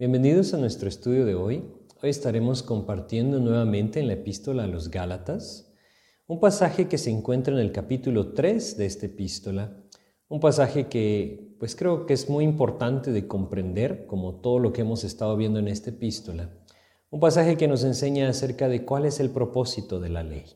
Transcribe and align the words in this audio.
Bienvenidos 0.00 0.54
a 0.54 0.56
nuestro 0.56 0.88
estudio 0.88 1.26
de 1.26 1.34
hoy. 1.34 1.62
Hoy 2.02 2.08
estaremos 2.08 2.62
compartiendo 2.62 3.38
nuevamente 3.38 4.00
en 4.00 4.06
la 4.06 4.14
epístola 4.14 4.64
a 4.64 4.66
los 4.66 4.90
Gálatas 4.90 5.74
un 6.26 6.40
pasaje 6.40 6.88
que 6.88 6.96
se 6.96 7.10
encuentra 7.10 7.52
en 7.52 7.60
el 7.60 7.70
capítulo 7.70 8.32
3 8.32 8.78
de 8.78 8.86
esta 8.86 9.04
epístola, 9.04 9.76
un 10.30 10.40
pasaje 10.40 10.86
que 10.86 11.54
pues 11.58 11.76
creo 11.76 12.06
que 12.06 12.14
es 12.14 12.30
muy 12.30 12.44
importante 12.44 13.12
de 13.12 13.28
comprender 13.28 14.06
como 14.06 14.36
todo 14.36 14.58
lo 14.58 14.72
que 14.72 14.80
hemos 14.80 15.04
estado 15.04 15.36
viendo 15.36 15.58
en 15.58 15.68
esta 15.68 15.90
epístola, 15.90 16.48
un 17.10 17.20
pasaje 17.20 17.58
que 17.58 17.68
nos 17.68 17.84
enseña 17.84 18.26
acerca 18.30 18.70
de 18.70 18.86
cuál 18.86 19.04
es 19.04 19.20
el 19.20 19.28
propósito 19.28 20.00
de 20.00 20.08
la 20.08 20.22
ley. 20.22 20.46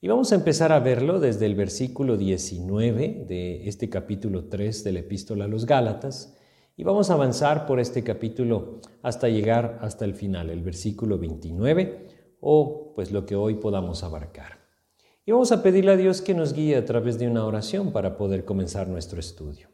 Y 0.00 0.08
vamos 0.08 0.32
a 0.32 0.34
empezar 0.34 0.72
a 0.72 0.80
verlo 0.80 1.20
desde 1.20 1.46
el 1.46 1.54
versículo 1.54 2.16
19 2.16 3.24
de 3.28 3.68
este 3.68 3.88
capítulo 3.88 4.46
3 4.46 4.82
de 4.82 4.92
la 4.94 4.98
epístola 4.98 5.44
a 5.44 5.48
los 5.48 5.64
Gálatas, 5.64 6.34
y 6.78 6.84
vamos 6.84 7.10
a 7.10 7.14
avanzar 7.14 7.66
por 7.66 7.80
este 7.80 8.04
capítulo 8.04 8.78
hasta 9.02 9.28
llegar 9.28 9.80
hasta 9.82 10.04
el 10.04 10.14
final, 10.14 10.48
el 10.48 10.62
versículo 10.62 11.18
29, 11.18 12.06
o 12.40 12.92
pues 12.94 13.10
lo 13.10 13.26
que 13.26 13.34
hoy 13.34 13.56
podamos 13.56 14.04
abarcar. 14.04 14.60
Y 15.26 15.32
vamos 15.32 15.50
a 15.50 15.60
pedirle 15.60 15.90
a 15.90 15.96
Dios 15.96 16.22
que 16.22 16.34
nos 16.34 16.52
guíe 16.52 16.76
a 16.76 16.84
través 16.84 17.18
de 17.18 17.26
una 17.26 17.44
oración 17.44 17.90
para 17.90 18.16
poder 18.16 18.44
comenzar 18.44 18.86
nuestro 18.86 19.18
estudio. 19.18 19.70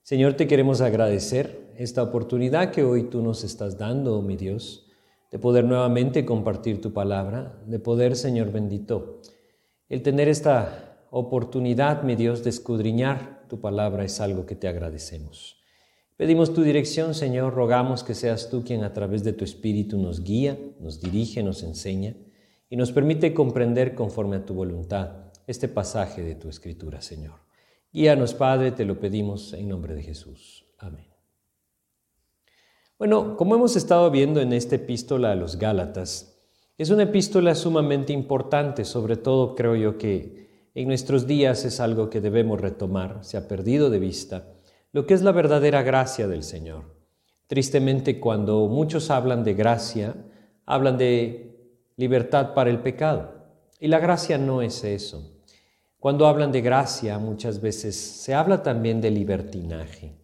Señor, 0.00 0.32
te 0.32 0.46
queremos 0.46 0.80
agradecer 0.80 1.74
esta 1.76 2.02
oportunidad 2.02 2.70
que 2.70 2.82
hoy 2.82 3.10
tú 3.10 3.20
nos 3.20 3.44
estás 3.44 3.76
dando, 3.76 4.18
oh 4.18 4.22
mi 4.22 4.36
Dios, 4.36 4.90
de 5.30 5.38
poder 5.38 5.64
nuevamente 5.64 6.24
compartir 6.24 6.80
tu 6.80 6.94
palabra, 6.94 7.62
de 7.66 7.78
poder, 7.78 8.16
Señor 8.16 8.50
bendito, 8.50 9.20
el 9.90 10.02
tener 10.02 10.26
esta 10.26 11.04
oportunidad, 11.10 12.02
mi 12.02 12.16
Dios, 12.16 12.42
de 12.44 12.48
escudriñar 12.48 13.39
tu 13.50 13.60
palabra 13.60 14.04
es 14.04 14.18
algo 14.20 14.46
que 14.46 14.54
te 14.54 14.68
agradecemos. 14.68 15.60
Pedimos 16.16 16.54
tu 16.54 16.62
dirección, 16.62 17.14
Señor, 17.14 17.52
rogamos 17.52 18.04
que 18.04 18.14
seas 18.14 18.48
tú 18.48 18.62
quien 18.64 18.84
a 18.84 18.94
través 18.94 19.24
de 19.24 19.34
tu 19.34 19.44
Espíritu 19.44 19.98
nos 19.98 20.22
guía, 20.22 20.58
nos 20.78 21.00
dirige, 21.00 21.42
nos 21.42 21.62
enseña 21.62 22.14
y 22.70 22.76
nos 22.76 22.92
permite 22.92 23.34
comprender 23.34 23.94
conforme 23.94 24.36
a 24.36 24.46
tu 24.46 24.54
voluntad 24.54 25.32
este 25.46 25.66
pasaje 25.66 26.22
de 26.22 26.36
tu 26.36 26.48
Escritura, 26.48 27.02
Señor. 27.02 27.40
Guíanos, 27.92 28.34
Padre, 28.34 28.70
te 28.70 28.84
lo 28.84 29.00
pedimos 29.00 29.52
en 29.52 29.68
nombre 29.68 29.94
de 29.94 30.02
Jesús. 30.02 30.64
Amén. 30.78 31.06
Bueno, 32.98 33.36
como 33.36 33.54
hemos 33.56 33.74
estado 33.74 34.10
viendo 34.10 34.40
en 34.40 34.52
esta 34.52 34.76
epístola 34.76 35.32
a 35.32 35.34
los 35.34 35.56
Gálatas, 35.56 36.38
es 36.78 36.90
una 36.90 37.02
epístola 37.02 37.54
sumamente 37.54 38.12
importante, 38.12 38.84
sobre 38.84 39.16
todo 39.16 39.54
creo 39.54 39.74
yo 39.74 39.98
que 39.98 40.39
en 40.74 40.88
nuestros 40.88 41.26
días 41.26 41.64
es 41.64 41.80
algo 41.80 42.10
que 42.10 42.20
debemos 42.20 42.60
retomar, 42.60 43.18
se 43.22 43.36
ha 43.36 43.48
perdido 43.48 43.90
de 43.90 43.98
vista, 43.98 44.48
lo 44.92 45.06
que 45.06 45.14
es 45.14 45.22
la 45.22 45.32
verdadera 45.32 45.82
gracia 45.82 46.28
del 46.28 46.42
Señor. 46.42 46.94
Tristemente, 47.46 48.20
cuando 48.20 48.66
muchos 48.68 49.10
hablan 49.10 49.42
de 49.42 49.54
gracia, 49.54 50.14
hablan 50.66 50.98
de 50.98 51.50
libertad 51.96 52.54
para 52.54 52.70
el 52.70 52.78
pecado. 52.78 53.34
Y 53.80 53.88
la 53.88 53.98
gracia 53.98 54.38
no 54.38 54.62
es 54.62 54.84
eso. 54.84 55.40
Cuando 55.98 56.26
hablan 56.26 56.52
de 56.52 56.60
gracia, 56.60 57.18
muchas 57.18 57.60
veces 57.60 57.96
se 57.96 58.34
habla 58.34 58.62
también 58.62 59.00
de 59.00 59.10
libertinaje. 59.10 60.14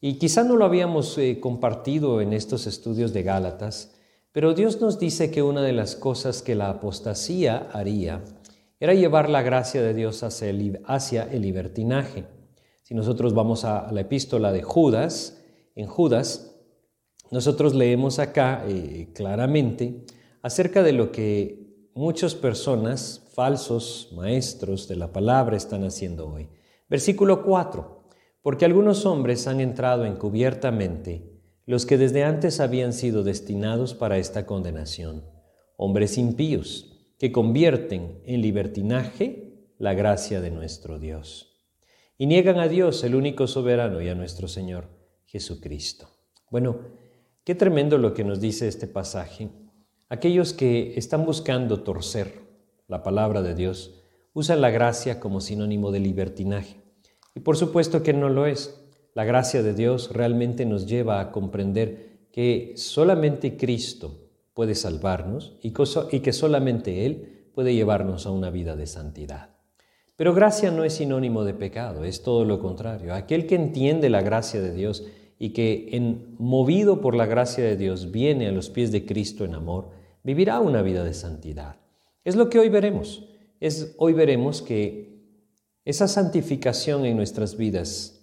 Y 0.00 0.18
quizá 0.18 0.44
no 0.44 0.56
lo 0.56 0.64
habíamos 0.64 1.16
eh, 1.16 1.38
compartido 1.40 2.20
en 2.20 2.32
estos 2.32 2.66
estudios 2.66 3.12
de 3.12 3.22
Gálatas, 3.22 3.94
pero 4.32 4.52
Dios 4.52 4.80
nos 4.80 4.98
dice 4.98 5.30
que 5.30 5.42
una 5.42 5.62
de 5.62 5.72
las 5.72 5.96
cosas 5.96 6.42
que 6.42 6.54
la 6.54 6.68
apostasía 6.68 7.68
haría 7.72 8.22
era 8.84 8.92
llevar 8.92 9.30
la 9.30 9.40
gracia 9.40 9.80
de 9.80 9.94
Dios 9.94 10.22
hacia 10.22 10.50
el, 11.30 11.40
libertinaje. 11.40 12.26
Si 12.82 12.94
nosotros 12.94 13.32
vamos 13.32 13.64
a, 13.64 13.90
la 13.90 14.02
epístola 14.02 14.52
de 14.52 14.62
Judas, 14.62 15.42
en 15.74 15.86
Judas, 15.86 16.54
nosotros 17.30 17.74
leemos 17.74 18.18
acá 18.18 18.62
eh, 18.68 19.10
claramente 19.14 20.04
acerca 20.42 20.82
de 20.82 20.92
lo 20.92 21.12
que 21.12 21.88
muchas 21.94 22.34
personas, 22.34 23.26
falsos 23.32 24.10
maestros 24.14 24.86
de 24.86 24.96
la 24.96 25.10
palabra, 25.14 25.56
están 25.56 25.84
haciendo 25.84 26.28
hoy. 26.28 26.50
Versículo 26.90 27.42
4. 27.42 28.02
Porque 28.42 28.66
algunos 28.66 29.06
hombres 29.06 29.46
han 29.46 29.62
entrado 29.62 30.04
encubiertamente, 30.04 31.40
los 31.64 31.86
que 31.86 31.96
desde 31.96 32.22
antes 32.22 32.60
habían 32.60 32.92
sido 32.92 33.22
destinados 33.22 33.94
para 33.94 34.18
esta 34.18 34.44
condenación, 34.44 35.24
hombres 35.78 36.18
impíos 36.18 36.93
que 37.18 37.32
convierten 37.32 38.20
en 38.24 38.42
libertinaje 38.42 39.54
la 39.78 39.94
gracia 39.94 40.40
de 40.40 40.50
nuestro 40.50 40.98
Dios. 40.98 41.60
Y 42.16 42.26
niegan 42.26 42.58
a 42.58 42.68
Dios, 42.68 43.02
el 43.04 43.14
único 43.14 43.46
soberano, 43.46 44.00
y 44.00 44.08
a 44.08 44.14
nuestro 44.14 44.48
Señor 44.48 44.88
Jesucristo. 45.26 46.08
Bueno, 46.50 46.78
qué 47.44 47.54
tremendo 47.54 47.98
lo 47.98 48.14
que 48.14 48.24
nos 48.24 48.40
dice 48.40 48.68
este 48.68 48.86
pasaje. 48.86 49.48
Aquellos 50.08 50.52
que 50.52 50.94
están 50.96 51.24
buscando 51.24 51.82
torcer 51.82 52.42
la 52.86 53.02
palabra 53.02 53.42
de 53.42 53.54
Dios 53.54 54.00
usan 54.32 54.60
la 54.60 54.70
gracia 54.70 55.18
como 55.18 55.40
sinónimo 55.40 55.90
de 55.90 56.00
libertinaje. 56.00 56.76
Y 57.34 57.40
por 57.40 57.56
supuesto 57.56 58.02
que 58.02 58.12
no 58.12 58.28
lo 58.28 58.46
es. 58.46 58.80
La 59.14 59.24
gracia 59.24 59.62
de 59.62 59.74
Dios 59.74 60.12
realmente 60.12 60.66
nos 60.66 60.86
lleva 60.86 61.20
a 61.20 61.32
comprender 61.32 62.28
que 62.32 62.74
solamente 62.76 63.56
Cristo 63.56 64.23
puede 64.54 64.74
salvarnos 64.74 65.56
y, 65.62 65.72
que 65.72 66.32
solamente 66.32 67.04
Él 67.04 67.48
puede 67.54 67.74
llevarnos 67.74 68.26
a 68.26 68.30
una 68.30 68.50
vida 68.50 68.76
de 68.76 68.86
santidad. 68.86 69.50
Pero 70.16 70.32
gracia 70.32 70.70
no 70.70 70.84
es 70.84 70.94
sinónimo 70.94 71.44
de 71.44 71.54
pecado, 71.54 72.04
es 72.04 72.22
todo 72.22 72.44
lo 72.44 72.60
contrario. 72.60 73.14
Aquel 73.14 73.46
que 73.46 73.56
entiende 73.56 74.08
la 74.08 74.22
gracia 74.22 74.60
de 74.60 74.72
Dios 74.72 75.04
y 75.40 75.50
que 75.50 75.88
en, 75.92 76.36
movido 76.38 77.00
por 77.00 77.16
la 77.16 77.26
gracia 77.26 77.64
de 77.64 77.76
Dios 77.76 78.12
viene 78.12 78.46
a 78.46 78.52
los 78.52 78.70
pies 78.70 78.92
de 78.92 79.04
Cristo 79.04 79.44
en 79.44 79.54
amor, 79.54 79.90
vivirá 80.22 80.60
una 80.60 80.82
vida 80.82 81.02
de 81.02 81.14
santidad. 81.14 81.76
Es 82.24 82.36
lo 82.36 82.48
que 82.48 82.60
hoy 82.60 82.68
veremos. 82.68 83.28
Es, 83.58 83.94
hoy 83.98 84.12
veremos 84.12 84.62
que 84.62 85.14
esa 85.84 86.06
santificación 86.06 87.04
en 87.04 87.16
nuestras 87.16 87.56
vidas 87.56 88.20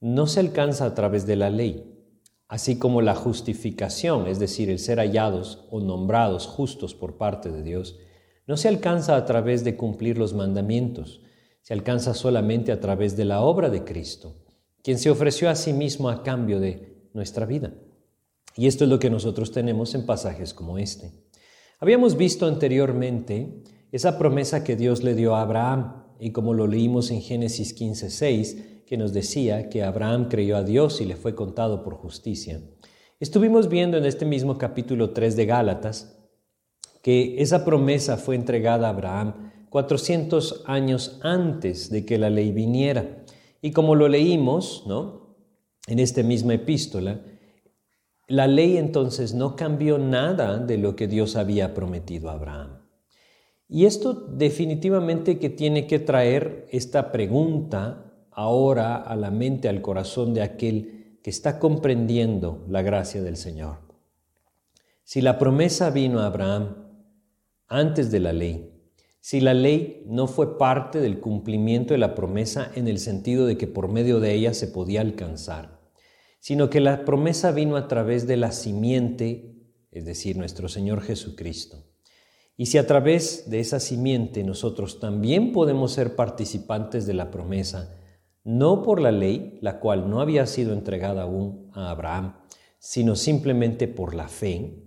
no 0.00 0.26
se 0.26 0.40
alcanza 0.40 0.86
a 0.86 0.94
través 0.94 1.26
de 1.26 1.36
la 1.36 1.50
ley, 1.50 1.95
así 2.48 2.78
como 2.78 3.02
la 3.02 3.14
justificación, 3.14 4.28
es 4.28 4.38
decir, 4.38 4.70
el 4.70 4.78
ser 4.78 4.98
hallados 4.98 5.66
o 5.70 5.80
nombrados 5.80 6.46
justos 6.46 6.94
por 6.94 7.16
parte 7.16 7.50
de 7.50 7.62
Dios, 7.62 7.98
no 8.46 8.56
se 8.56 8.68
alcanza 8.68 9.16
a 9.16 9.24
través 9.24 9.64
de 9.64 9.76
cumplir 9.76 10.18
los 10.18 10.32
mandamientos, 10.32 11.22
se 11.62 11.74
alcanza 11.74 12.14
solamente 12.14 12.70
a 12.70 12.80
través 12.80 13.16
de 13.16 13.24
la 13.24 13.40
obra 13.40 13.70
de 13.70 13.82
Cristo, 13.82 14.36
quien 14.82 14.98
se 14.98 15.10
ofreció 15.10 15.50
a 15.50 15.56
sí 15.56 15.72
mismo 15.72 16.08
a 16.08 16.22
cambio 16.22 16.60
de 16.60 17.08
nuestra 17.12 17.44
vida. 17.46 17.74
Y 18.56 18.68
esto 18.68 18.84
es 18.84 18.90
lo 18.90 19.00
que 19.00 19.10
nosotros 19.10 19.50
tenemos 19.50 19.94
en 19.94 20.06
pasajes 20.06 20.54
como 20.54 20.78
este. 20.78 21.12
Habíamos 21.80 22.16
visto 22.16 22.46
anteriormente 22.46 23.64
esa 23.90 24.16
promesa 24.16 24.62
que 24.62 24.76
Dios 24.76 25.02
le 25.02 25.14
dio 25.14 25.34
a 25.34 25.42
Abraham, 25.42 26.04
y 26.18 26.30
como 26.30 26.54
lo 26.54 26.66
leímos 26.66 27.10
en 27.10 27.20
Génesis 27.20 27.74
15:6, 27.74 28.75
que 28.86 28.96
nos 28.96 29.12
decía 29.12 29.68
que 29.68 29.82
Abraham 29.82 30.28
creyó 30.28 30.56
a 30.56 30.62
Dios 30.62 31.00
y 31.00 31.06
le 31.06 31.16
fue 31.16 31.34
contado 31.34 31.82
por 31.82 31.94
justicia. 31.94 32.62
Estuvimos 33.18 33.68
viendo 33.68 33.96
en 33.96 34.04
este 34.04 34.24
mismo 34.24 34.58
capítulo 34.58 35.10
3 35.10 35.34
de 35.34 35.46
Gálatas 35.46 36.16
que 37.02 37.42
esa 37.42 37.64
promesa 37.64 38.16
fue 38.16 38.36
entregada 38.36 38.86
a 38.86 38.90
Abraham 38.90 39.50
400 39.70 40.62
años 40.66 41.18
antes 41.22 41.90
de 41.90 42.06
que 42.06 42.16
la 42.16 42.30
ley 42.30 42.52
viniera. 42.52 43.24
Y 43.60 43.72
como 43.72 43.96
lo 43.96 44.08
leímos, 44.08 44.84
¿no? 44.86 45.36
En 45.88 45.98
esta 45.98 46.22
misma 46.22 46.54
epístola, 46.54 47.20
la 48.28 48.46
ley 48.46 48.76
entonces 48.76 49.34
no 49.34 49.56
cambió 49.56 49.98
nada 49.98 50.58
de 50.58 50.78
lo 50.78 50.94
que 50.94 51.08
Dios 51.08 51.34
había 51.34 51.74
prometido 51.74 52.30
a 52.30 52.34
Abraham. 52.34 52.82
Y 53.68 53.86
esto 53.86 54.12
definitivamente 54.14 55.38
que 55.38 55.50
tiene 55.50 55.88
que 55.88 55.98
traer 55.98 56.68
esta 56.70 57.10
pregunta 57.10 58.05
ahora 58.36 58.96
a 58.96 59.16
la 59.16 59.30
mente, 59.30 59.68
al 59.68 59.80
corazón 59.80 60.34
de 60.34 60.42
aquel 60.42 61.18
que 61.22 61.30
está 61.30 61.58
comprendiendo 61.58 62.64
la 62.68 62.82
gracia 62.82 63.22
del 63.22 63.36
Señor. 63.36 63.78
Si 65.02 65.22
la 65.22 65.38
promesa 65.38 65.90
vino 65.90 66.20
a 66.20 66.26
Abraham 66.26 66.76
antes 67.66 68.10
de 68.10 68.20
la 68.20 68.34
ley, 68.34 68.72
si 69.20 69.40
la 69.40 69.54
ley 69.54 70.04
no 70.06 70.28
fue 70.28 70.58
parte 70.58 71.00
del 71.00 71.18
cumplimiento 71.18 71.94
de 71.94 71.98
la 71.98 72.14
promesa 72.14 72.70
en 72.74 72.88
el 72.88 72.98
sentido 72.98 73.46
de 73.46 73.56
que 73.56 73.66
por 73.66 73.88
medio 73.88 74.20
de 74.20 74.34
ella 74.34 74.52
se 74.52 74.68
podía 74.68 75.00
alcanzar, 75.00 75.80
sino 76.38 76.68
que 76.68 76.80
la 76.80 77.04
promesa 77.06 77.52
vino 77.52 77.76
a 77.76 77.88
través 77.88 78.26
de 78.26 78.36
la 78.36 78.52
simiente, 78.52 79.56
es 79.90 80.04
decir, 80.04 80.36
nuestro 80.36 80.68
Señor 80.68 81.00
Jesucristo. 81.00 81.86
Y 82.58 82.66
si 82.66 82.76
a 82.76 82.86
través 82.86 83.48
de 83.48 83.60
esa 83.60 83.80
simiente 83.80 84.44
nosotros 84.44 85.00
también 85.00 85.52
podemos 85.52 85.92
ser 85.92 86.14
participantes 86.14 87.06
de 87.06 87.14
la 87.14 87.30
promesa, 87.30 87.96
no 88.46 88.84
por 88.84 89.00
la 89.00 89.10
ley, 89.10 89.58
la 89.60 89.80
cual 89.80 90.08
no 90.08 90.20
había 90.20 90.46
sido 90.46 90.72
entregada 90.72 91.22
aún 91.22 91.68
a 91.72 91.90
Abraham, 91.90 92.36
sino 92.78 93.16
simplemente 93.16 93.88
por 93.88 94.14
la 94.14 94.28
fe, 94.28 94.84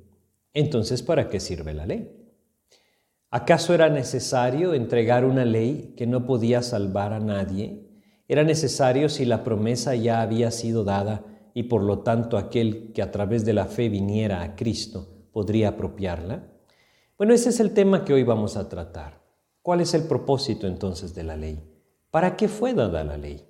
entonces 0.53 1.03
¿para 1.03 1.27
qué 1.27 1.41
sirve 1.41 1.73
la 1.73 1.85
ley? 1.85 2.09
¿Acaso 3.29 3.73
era 3.73 3.89
necesario 3.89 4.73
entregar 4.73 5.25
una 5.25 5.43
ley 5.43 5.93
que 5.97 6.07
no 6.07 6.25
podía 6.25 6.61
salvar 6.61 7.11
a 7.11 7.19
nadie? 7.19 7.85
¿Era 8.29 8.45
necesario 8.45 9.09
si 9.09 9.25
la 9.25 9.43
promesa 9.43 9.93
ya 9.93 10.21
había 10.21 10.51
sido 10.51 10.85
dada 10.85 11.25
y 11.53 11.63
por 11.63 11.83
lo 11.83 11.99
tanto 11.99 12.37
aquel 12.37 12.93
que 12.93 13.01
a 13.01 13.11
través 13.11 13.43
de 13.43 13.51
la 13.51 13.65
fe 13.65 13.89
viniera 13.89 14.41
a 14.41 14.55
Cristo 14.55 15.27
podría 15.33 15.69
apropiarla? 15.69 16.47
Bueno, 17.17 17.33
ese 17.33 17.49
es 17.49 17.59
el 17.59 17.73
tema 17.73 18.05
que 18.05 18.13
hoy 18.13 18.23
vamos 18.23 18.55
a 18.55 18.69
tratar. 18.69 19.21
¿Cuál 19.61 19.81
es 19.81 19.93
el 19.93 20.03
propósito 20.03 20.65
entonces 20.65 21.13
de 21.13 21.23
la 21.25 21.35
ley? 21.35 21.61
¿Para 22.09 22.37
qué 22.37 22.47
fue 22.47 22.73
dada 22.73 23.03
la 23.03 23.17
ley? 23.17 23.48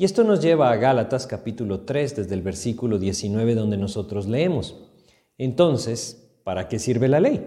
Y 0.00 0.04
esto 0.06 0.24
nos 0.24 0.40
lleva 0.40 0.70
a 0.70 0.76
Gálatas 0.76 1.26
capítulo 1.26 1.80
3 1.80 2.16
desde 2.16 2.34
el 2.34 2.40
versículo 2.40 2.98
19 2.98 3.54
donde 3.54 3.76
nosotros 3.76 4.26
leemos. 4.26 4.88
Entonces, 5.36 6.40
¿para 6.42 6.68
qué 6.68 6.78
sirve 6.78 7.06
la 7.06 7.20
ley? 7.20 7.46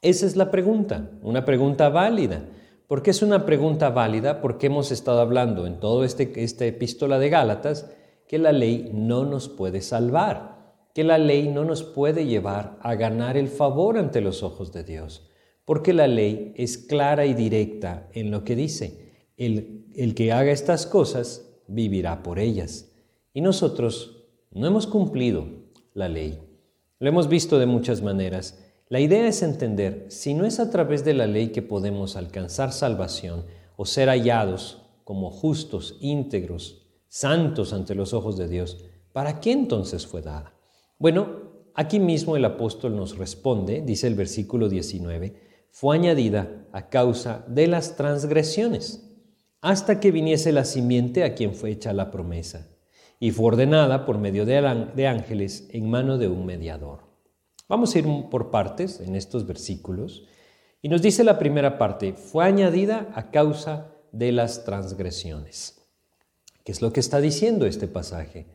Esa 0.00 0.26
es 0.26 0.34
la 0.34 0.50
pregunta, 0.50 1.12
una 1.22 1.44
pregunta 1.44 1.88
válida. 1.88 2.48
¿Por 2.88 3.04
qué 3.04 3.12
es 3.12 3.22
una 3.22 3.46
pregunta 3.46 3.90
válida? 3.90 4.40
Porque 4.40 4.66
hemos 4.66 4.90
estado 4.90 5.20
hablando 5.20 5.68
en 5.68 5.78
todo 5.78 6.02
este, 6.02 6.32
esta 6.42 6.66
epístola 6.66 7.20
de 7.20 7.28
Gálatas 7.28 7.88
que 8.26 8.40
la 8.40 8.50
ley 8.50 8.90
no 8.92 9.24
nos 9.24 9.48
puede 9.48 9.82
salvar, 9.82 10.74
que 10.96 11.04
la 11.04 11.18
ley 11.18 11.46
no 11.46 11.64
nos 11.64 11.84
puede 11.84 12.26
llevar 12.26 12.76
a 12.80 12.96
ganar 12.96 13.36
el 13.36 13.46
favor 13.46 13.98
ante 13.98 14.20
los 14.20 14.42
ojos 14.42 14.72
de 14.72 14.82
Dios, 14.82 15.30
porque 15.64 15.92
la 15.92 16.08
ley 16.08 16.54
es 16.56 16.76
clara 16.76 17.24
y 17.24 17.34
directa 17.34 18.08
en 18.14 18.32
lo 18.32 18.42
que 18.42 18.56
dice. 18.56 19.12
El, 19.36 19.86
el 19.94 20.14
que 20.16 20.32
haga 20.32 20.50
estas 20.50 20.86
cosas 20.86 21.50
vivirá 21.72 22.22
por 22.22 22.38
ellas. 22.38 22.92
Y 23.34 23.40
nosotros 23.40 24.24
no 24.50 24.66
hemos 24.66 24.86
cumplido 24.86 25.46
la 25.94 26.08
ley. 26.08 26.38
Lo 26.98 27.08
hemos 27.08 27.28
visto 27.28 27.58
de 27.58 27.66
muchas 27.66 28.02
maneras. 28.02 28.58
La 28.88 29.00
idea 29.00 29.26
es 29.26 29.42
entender 29.42 30.06
si 30.08 30.34
no 30.34 30.44
es 30.44 30.60
a 30.60 30.70
través 30.70 31.04
de 31.04 31.14
la 31.14 31.26
ley 31.26 31.48
que 31.48 31.62
podemos 31.62 32.16
alcanzar 32.16 32.72
salvación 32.72 33.44
o 33.76 33.86
ser 33.86 34.08
hallados 34.08 34.82
como 35.04 35.30
justos, 35.30 35.96
íntegros, 36.00 36.82
santos 37.08 37.72
ante 37.72 37.94
los 37.94 38.14
ojos 38.14 38.36
de 38.36 38.48
Dios, 38.48 38.84
¿para 39.12 39.40
qué 39.40 39.52
entonces 39.52 40.06
fue 40.06 40.22
dada? 40.22 40.54
Bueno, 40.98 41.70
aquí 41.74 41.98
mismo 41.98 42.36
el 42.36 42.44
apóstol 42.44 42.96
nos 42.96 43.18
responde, 43.18 43.82
dice 43.82 44.06
el 44.06 44.14
versículo 44.14 44.68
19, 44.68 45.68
fue 45.70 45.96
añadida 45.96 46.66
a 46.72 46.88
causa 46.88 47.44
de 47.48 47.66
las 47.66 47.96
transgresiones, 47.96 49.11
hasta 49.62 50.00
que 50.00 50.10
viniese 50.10 50.52
la 50.52 50.64
simiente 50.64 51.24
a 51.24 51.34
quien 51.34 51.54
fue 51.54 51.70
hecha 51.70 51.92
la 51.92 52.10
promesa, 52.10 52.68
y 53.18 53.30
fue 53.30 53.46
ordenada 53.46 54.04
por 54.04 54.18
medio 54.18 54.44
de 54.44 55.06
ángeles 55.06 55.68
en 55.70 55.88
mano 55.88 56.18
de 56.18 56.28
un 56.28 56.44
mediador. 56.44 57.04
Vamos 57.68 57.94
a 57.94 58.00
ir 58.00 58.06
por 58.30 58.50
partes 58.50 59.00
en 59.00 59.14
estos 59.14 59.46
versículos. 59.46 60.24
Y 60.82 60.88
nos 60.88 61.00
dice 61.00 61.22
la 61.22 61.38
primera 61.38 61.78
parte, 61.78 62.12
fue 62.14 62.44
añadida 62.44 63.08
a 63.14 63.30
causa 63.30 63.94
de 64.10 64.32
las 64.32 64.64
transgresiones. 64.64 65.86
¿Qué 66.64 66.72
es 66.72 66.82
lo 66.82 66.92
que 66.92 66.98
está 66.98 67.20
diciendo 67.20 67.64
este 67.64 67.86
pasaje? 67.86 68.48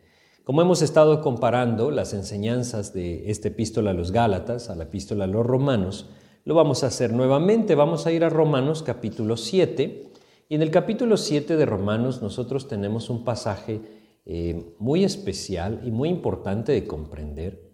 Como 0.43 0.61
hemos 0.61 0.81
estado 0.81 1.21
comparando 1.21 1.89
las 1.89 2.13
enseñanzas 2.13 2.93
de 2.93 3.31
esta 3.31 3.47
epístola 3.47 3.91
a 3.91 3.93
los 3.93 4.11
Gálatas, 4.11 4.69
a 4.69 4.75
la 4.75 4.83
epístola 4.83 5.23
a 5.23 5.27
los 5.27 5.45
Romanos, 5.45 6.09
lo 6.43 6.53
vamos 6.53 6.83
a 6.83 6.87
hacer 6.87 7.13
nuevamente. 7.13 7.75
Vamos 7.75 8.05
a 8.05 8.11
ir 8.11 8.25
a 8.25 8.29
Romanos 8.29 8.83
capítulo 8.83 9.37
7. 9.37 10.11
Y 10.49 10.55
en 10.55 10.61
el 10.61 10.71
capítulo 10.71 11.17
7 11.17 11.57
de 11.57 11.65
Romanos 11.65 12.21
nosotros 12.21 12.67
tenemos 12.67 13.09
un 13.09 13.23
pasaje 13.23 13.81
eh, 14.25 14.73
muy 14.79 15.03
especial 15.03 15.81
y 15.83 15.91
muy 15.91 16.09
importante 16.09 16.71
de 16.71 16.85
comprender 16.85 17.67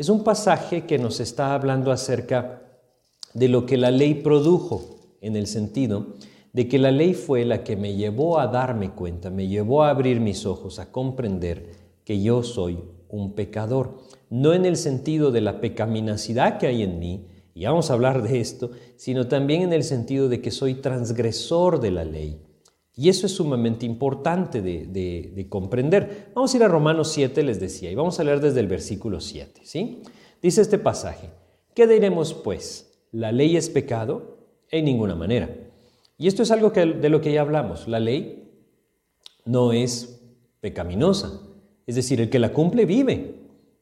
es 0.00 0.08
un 0.08 0.24
pasaje 0.24 0.86
que 0.86 0.98
nos 0.98 1.20
está 1.20 1.52
hablando 1.52 1.92
acerca 1.92 2.62
de 3.34 3.48
lo 3.48 3.66
que 3.66 3.76
la 3.76 3.90
ley 3.90 4.14
produjo, 4.14 4.96
en 5.20 5.36
el 5.36 5.46
sentido 5.46 6.14
de 6.54 6.68
que 6.68 6.78
la 6.78 6.90
ley 6.90 7.12
fue 7.12 7.44
la 7.44 7.62
que 7.62 7.76
me 7.76 7.94
llevó 7.94 8.40
a 8.40 8.46
darme 8.46 8.92
cuenta, 8.92 9.28
me 9.28 9.46
llevó 9.46 9.82
a 9.82 9.90
abrir 9.90 10.18
mis 10.18 10.46
ojos, 10.46 10.78
a 10.78 10.90
comprender 10.90 11.72
que 12.02 12.22
yo 12.22 12.42
soy 12.42 12.78
un 13.10 13.34
pecador. 13.34 13.98
No 14.30 14.54
en 14.54 14.64
el 14.64 14.78
sentido 14.78 15.32
de 15.32 15.42
la 15.42 15.60
pecaminosidad 15.60 16.56
que 16.56 16.68
hay 16.68 16.82
en 16.82 16.98
mí, 16.98 17.26
y 17.54 17.64
vamos 17.64 17.90
a 17.90 17.94
hablar 17.94 18.22
de 18.22 18.40
esto, 18.40 18.70
sino 18.96 19.28
también 19.28 19.62
en 19.62 19.72
el 19.72 19.82
sentido 19.82 20.28
de 20.28 20.40
que 20.40 20.50
soy 20.50 20.74
transgresor 20.74 21.80
de 21.80 21.90
la 21.90 22.04
ley. 22.04 22.40
Y 22.94 23.08
eso 23.08 23.26
es 23.26 23.32
sumamente 23.32 23.86
importante 23.86 24.60
de, 24.60 25.46
comprender. 25.48 26.32
Vamos 26.34 26.52
a 26.52 26.56
ir 26.56 26.62
a 26.64 26.68
Romanos 26.68 27.10
7, 27.12 27.42
les 27.42 27.58
decía, 27.58 27.90
y 27.90 27.94
vamos 27.94 28.20
a 28.20 28.24
leer 28.24 28.40
desde 28.40 28.60
el 28.60 28.66
versículo 28.66 29.20
7. 29.20 29.62
¿sí? 29.64 30.02
Dice 30.42 30.60
este 30.60 30.78
pasaje, 30.78 31.30
¿qué 31.74 31.86
diremos 31.86 32.34
pues? 32.34 33.00
¿La 33.12 33.32
ley 33.32 33.56
es 33.56 33.70
pecado? 33.70 34.38
En 34.70 34.84
ninguna 34.84 35.14
manera. 35.14 35.48
Y 36.18 36.28
esto 36.28 36.42
es 36.42 36.50
algo 36.50 36.70
de 36.70 37.08
lo 37.08 37.20
que 37.20 37.32
ya 37.32 37.40
hablamos. 37.40 37.88
La 37.88 37.98
ley 37.98 38.50
no 39.44 39.72
es 39.72 40.20
pecaminosa. 40.60 41.40
Es 41.86 41.94
decir, 41.94 42.20
el 42.20 42.30
que 42.30 42.38
la 42.38 42.52
cumple 42.52 42.84
vive. 42.84 43.34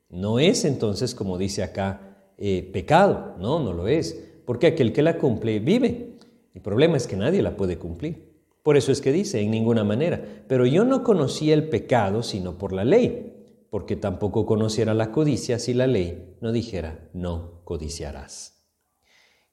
No 0.08 0.38
es 0.38 0.64
entonces, 0.64 1.14
como 1.14 1.36
dice 1.36 1.62
acá, 1.62 2.07
eh, 2.38 2.70
pecado. 2.72 3.34
No, 3.38 3.60
no 3.60 3.72
lo 3.72 3.88
es. 3.88 4.18
Porque 4.46 4.68
aquel 4.68 4.92
que 4.92 5.02
la 5.02 5.18
cumple 5.18 5.58
vive. 5.58 6.16
El 6.54 6.62
problema 6.62 6.96
es 6.96 7.06
que 7.06 7.16
nadie 7.16 7.42
la 7.42 7.56
puede 7.56 7.78
cumplir. 7.78 8.28
Por 8.62 8.76
eso 8.76 8.92
es 8.92 9.00
que 9.00 9.12
dice, 9.12 9.40
en 9.40 9.50
ninguna 9.50 9.84
manera. 9.84 10.22
Pero 10.46 10.66
yo 10.66 10.84
no 10.84 11.02
conocía 11.02 11.54
el 11.54 11.68
pecado 11.68 12.22
sino 12.22 12.58
por 12.58 12.72
la 12.72 12.84
ley, 12.84 13.34
porque 13.70 13.96
tampoco 13.96 14.46
conociera 14.46 14.94
la 14.94 15.12
codicia 15.12 15.58
si 15.58 15.74
la 15.74 15.86
ley 15.86 16.36
no 16.40 16.52
dijera, 16.52 17.08
no 17.12 17.62
codiciarás. 17.64 18.64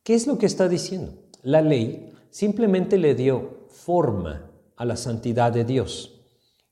¿Qué 0.03 0.13
es 0.13 0.27
lo 0.27 0.37
que 0.37 0.45
está 0.45 0.67
diciendo? 0.67 1.13
La 1.43 1.61
ley 1.61 2.13
simplemente 2.29 2.97
le 2.97 3.15
dio 3.15 3.67
forma 3.69 4.51
a 4.75 4.85
la 4.85 4.97
santidad 4.97 5.51
de 5.51 5.63
Dios. 5.63 6.21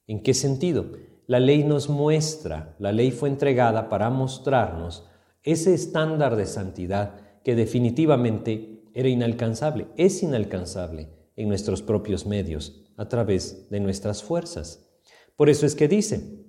¿En 0.07 0.21
qué 0.21 0.33
sentido? 0.33 0.85
La 1.27 1.39
ley 1.39 1.63
nos 1.63 1.89
muestra, 1.89 2.75
la 2.79 2.91
ley 2.91 3.11
fue 3.11 3.29
entregada 3.29 3.87
para 3.87 4.09
mostrarnos 4.09 5.05
ese 5.43 5.73
estándar 5.73 6.35
de 6.35 6.45
santidad 6.45 7.15
que 7.43 7.55
definitivamente 7.55 8.83
era 8.93 9.09
inalcanzable, 9.09 9.87
es 9.97 10.23
inalcanzable 10.23 11.09
en 11.35 11.49
nuestros 11.49 11.81
propios 11.81 12.25
medios, 12.25 12.83
a 12.95 13.07
través 13.07 13.69
de 13.69 13.79
nuestras 13.79 14.23
fuerzas. 14.23 14.89
Por 15.35 15.49
eso 15.49 15.65
es 15.65 15.75
que 15.75 15.87
dice, 15.87 16.45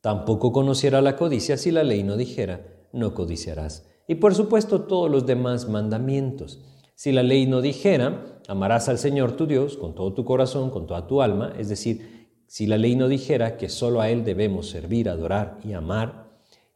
tampoco 0.00 0.52
conociera 0.52 1.00
la 1.00 1.16
codicia 1.16 1.56
si 1.56 1.70
la 1.70 1.84
ley 1.84 2.02
no 2.02 2.16
dijera, 2.16 2.66
no 2.92 3.14
codiciarás. 3.14 3.88
Y 4.06 4.16
por 4.16 4.34
supuesto 4.34 4.82
todos 4.82 5.10
los 5.10 5.26
demás 5.26 5.68
mandamientos. 5.68 6.64
Si 6.94 7.12
la 7.12 7.22
ley 7.22 7.46
no 7.46 7.60
dijera, 7.60 8.40
amarás 8.48 8.88
al 8.88 8.98
Señor 8.98 9.32
tu 9.32 9.46
Dios 9.46 9.76
con 9.76 9.94
todo 9.94 10.14
tu 10.14 10.24
corazón, 10.24 10.70
con 10.70 10.86
toda 10.86 11.06
tu 11.06 11.22
alma, 11.22 11.54
es 11.58 11.68
decir, 11.68 12.28
si 12.46 12.66
la 12.66 12.78
ley 12.78 12.96
no 12.96 13.06
dijera 13.08 13.56
que 13.56 13.68
solo 13.68 14.00
a 14.00 14.10
Él 14.10 14.24
debemos 14.24 14.70
servir, 14.70 15.08
adorar 15.08 15.58
y 15.62 15.74
amar, 15.74 16.27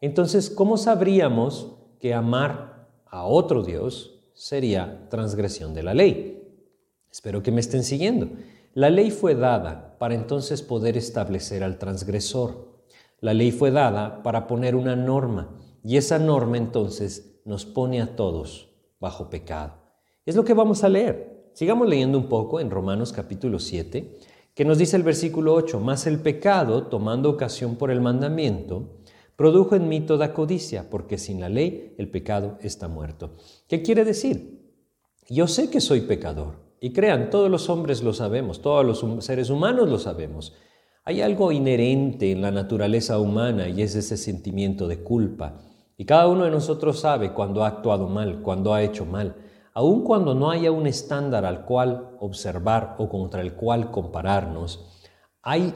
entonces, 0.03 0.51
¿cómo 0.51 0.77
sabríamos 0.77 1.73
que 2.01 2.13
amar 2.13 2.89
a 3.07 3.25
otro 3.25 3.63
Dios 3.63 4.21
sería 4.35 5.09
transgresión 5.09 5.75
de 5.75 5.85
la 5.85 5.95
ley? 5.95 6.43
Espero 7.11 7.43
que 7.43 7.53
me 7.53 7.61
estén 7.61 7.85
siguiendo. 7.85 8.29
La 8.75 8.91
ley 8.91 9.13
fue 9.13 9.37
dada 9.37 9.97
para 9.99 10.15
entonces 10.15 10.61
poder 10.61 10.97
establecer 10.97 11.63
al 11.63 11.79
transgresor. 11.79 12.83
La 13.21 13.33
ley 13.33 13.53
fue 13.53 13.71
dada 13.71 14.25
para 14.25 14.49
poner 14.49 14.75
una 14.75 14.97
norma 14.97 15.57
y 15.85 15.97
esa 15.97 16.19
norma 16.19 16.57
entonces 16.57 17.41
nos 17.45 17.65
pone 17.65 18.03
a 18.03 18.17
todos 18.17 18.71
bajo 18.99 19.31
pecado. 19.31 19.75
Es 20.27 20.35
lo 20.35 20.45
que 20.45 20.55
vamos 20.55 20.83
a 20.83 20.89
leer. 20.89 21.51
Sigamos 21.53 21.89
leyendo 21.89 22.19
un 22.19 22.29
poco 22.29 22.59
en 22.59 22.71
Romanos 22.71 23.13
capítulo 23.13 23.61
7, 23.61 24.19
que 24.55 24.65
nos 24.65 24.79
dice 24.79 24.97
el 24.97 25.05
versículo 25.05 25.55
8, 25.55 25.79
más 25.79 26.09
el 26.09 26.19
pecado, 26.19 26.89
tomando 26.89 27.31
ocasión 27.31 27.77
por 27.77 27.93
el 27.93 28.01
mandamiento, 28.01 28.99
produjo 29.37 29.77
en 29.77 29.89
mí 29.89 30.01
toda 30.01 30.33
codicia, 30.33 30.91
porque 30.91 31.19
sin 31.19 31.41
la 31.41 31.49
ley 31.49 31.95
el 31.99 32.11
pecado 32.11 32.59
está 32.61 32.89
muerto. 32.89 33.37
¿Qué 33.69 33.83
quiere 33.83 34.05
decir? 34.05 34.63
Yo 35.29 35.47
sé 35.47 35.71
que 35.71 35.81
soy 35.81 36.03
pecador, 36.03 36.63
y 36.85 36.93
crean, 36.93 37.31
todos 37.31 37.49
los 37.49 37.71
hombres 37.71 38.03
lo 38.03 38.13
sabemos, 38.13 38.61
todos 38.61 38.85
los 38.85 39.25
seres 39.25 39.51
humanos 39.51 39.89
lo 39.89 40.01
sabemos. 40.01 40.53
Hay 41.05 41.21
algo 41.21 41.53
inherente 41.53 42.33
en 42.33 42.43
la 42.43 42.51
naturaleza 42.51 43.21
humana 43.21 43.69
y 43.69 43.83
es 43.83 43.95
ese 43.95 44.17
sentimiento 44.17 44.89
de 44.89 45.01
culpa. 45.05 45.61
Y 45.97 46.05
cada 46.05 46.27
uno 46.27 46.45
de 46.45 46.51
nosotros 46.51 46.99
sabe 46.99 47.33
cuando 47.33 47.63
ha 47.63 47.69
actuado 47.69 48.09
mal, 48.09 48.43
cuando 48.43 48.75
ha 48.75 48.83
hecho 48.83 49.07
mal. 49.07 49.37
Aun 49.75 50.03
cuando 50.03 50.35
no 50.35 50.51
haya 50.51 50.73
un 50.73 50.89
estándar 50.89 51.45
al 51.45 51.65
cual 51.65 52.17
observar 52.19 52.97
o 52.99 53.09
contra 53.09 53.43
el 53.43 53.55
cual 53.55 53.93
compararnos, 53.93 55.09
hay 55.41 55.75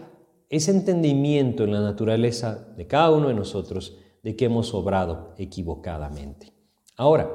ese 0.49 0.71
entendimiento 0.71 1.65
en 1.65 1.73
la 1.73 1.81
naturaleza 1.81 2.73
de 2.77 2.87
cada 2.87 3.11
uno 3.11 3.29
de 3.29 3.35
nosotros 3.35 3.97
de 4.23 4.37
que 4.37 4.47
hemos 4.47 4.75
obrado 4.75 5.35
equivocadamente. 5.39 6.53
Ahora, 6.97 7.31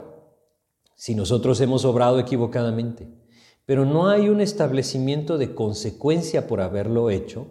si 0.96 1.16
nosotros 1.16 1.60
hemos 1.62 1.86
obrado 1.86 2.20
equivocadamente, 2.20 3.08
pero 3.66 3.86
no 3.86 4.10
hay 4.10 4.30
un 4.30 4.42
establecimiento 4.42 5.38
de 5.38 5.54
consecuencia 5.54 6.48
por 6.48 6.62
haberlo 6.62 7.10
hecho, 7.10 7.48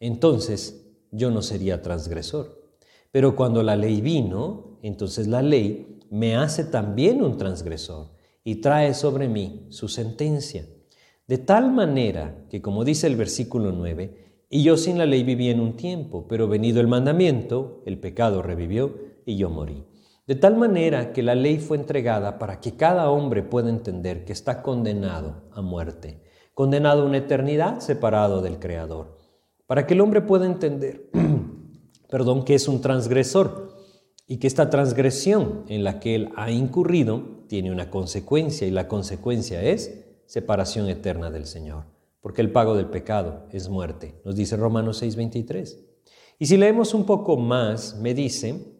entonces 0.00 0.86
yo 1.10 1.30
no 1.30 1.42
sería 1.42 1.82
transgresor. 1.82 2.72
Pero 3.10 3.34
cuando 3.36 3.62
la 3.62 3.76
ley 3.76 4.00
vino, 4.00 4.78
entonces 4.82 5.26
la 5.26 5.42
ley 5.42 6.00
me 6.10 6.36
hace 6.36 6.64
también 6.64 7.22
un 7.22 7.36
transgresor 7.36 8.12
y 8.44 8.56
trae 8.56 8.94
sobre 8.94 9.28
mí 9.28 9.66
su 9.70 9.88
sentencia. 9.88 10.66
De 11.26 11.38
tal 11.38 11.72
manera 11.72 12.46
que, 12.48 12.62
como 12.62 12.84
dice 12.84 13.06
el 13.06 13.16
versículo 13.16 13.72
9, 13.72 14.27
Y 14.50 14.62
yo 14.62 14.78
sin 14.78 14.96
la 14.96 15.04
ley 15.04 15.24
viví 15.24 15.50
en 15.50 15.60
un 15.60 15.76
tiempo, 15.76 16.26
pero 16.26 16.48
venido 16.48 16.80
el 16.80 16.88
mandamiento, 16.88 17.82
el 17.84 17.98
pecado 18.00 18.40
revivió 18.40 18.94
y 19.26 19.36
yo 19.36 19.50
morí. 19.50 19.84
De 20.26 20.36
tal 20.36 20.56
manera 20.56 21.12
que 21.12 21.22
la 21.22 21.34
ley 21.34 21.58
fue 21.58 21.76
entregada 21.76 22.38
para 22.38 22.60
que 22.60 22.74
cada 22.74 23.10
hombre 23.10 23.42
pueda 23.42 23.68
entender 23.68 24.24
que 24.24 24.32
está 24.32 24.62
condenado 24.62 25.42
a 25.52 25.60
muerte, 25.60 26.22
condenado 26.54 27.02
a 27.02 27.04
una 27.04 27.18
eternidad 27.18 27.80
separado 27.80 28.40
del 28.40 28.58
Creador, 28.58 29.18
para 29.66 29.86
que 29.86 29.92
el 29.92 30.00
hombre 30.00 30.22
pueda 30.22 30.46
entender, 30.46 31.10
perdón, 32.10 32.44
que 32.44 32.54
es 32.54 32.68
un 32.68 32.80
transgresor 32.80 33.76
y 34.26 34.38
que 34.38 34.46
esta 34.46 34.70
transgresión 34.70 35.64
en 35.68 35.84
la 35.84 36.00
que 36.00 36.14
él 36.14 36.30
ha 36.36 36.50
incurrido 36.50 37.44
tiene 37.48 37.70
una 37.70 37.90
consecuencia 37.90 38.66
y 38.66 38.70
la 38.70 38.88
consecuencia 38.88 39.62
es 39.62 40.06
separación 40.26 40.88
eterna 40.88 41.30
del 41.30 41.44
Señor 41.44 41.97
porque 42.20 42.42
el 42.42 42.52
pago 42.52 42.74
del 42.74 42.86
pecado 42.86 43.46
es 43.52 43.68
muerte, 43.68 44.20
nos 44.24 44.36
dice 44.36 44.56
Romanos 44.56 45.02
6:23. 45.02 45.78
Y 46.38 46.46
si 46.46 46.56
leemos 46.56 46.94
un 46.94 47.04
poco 47.04 47.36
más, 47.36 47.96
me 47.96 48.14
dice, 48.14 48.78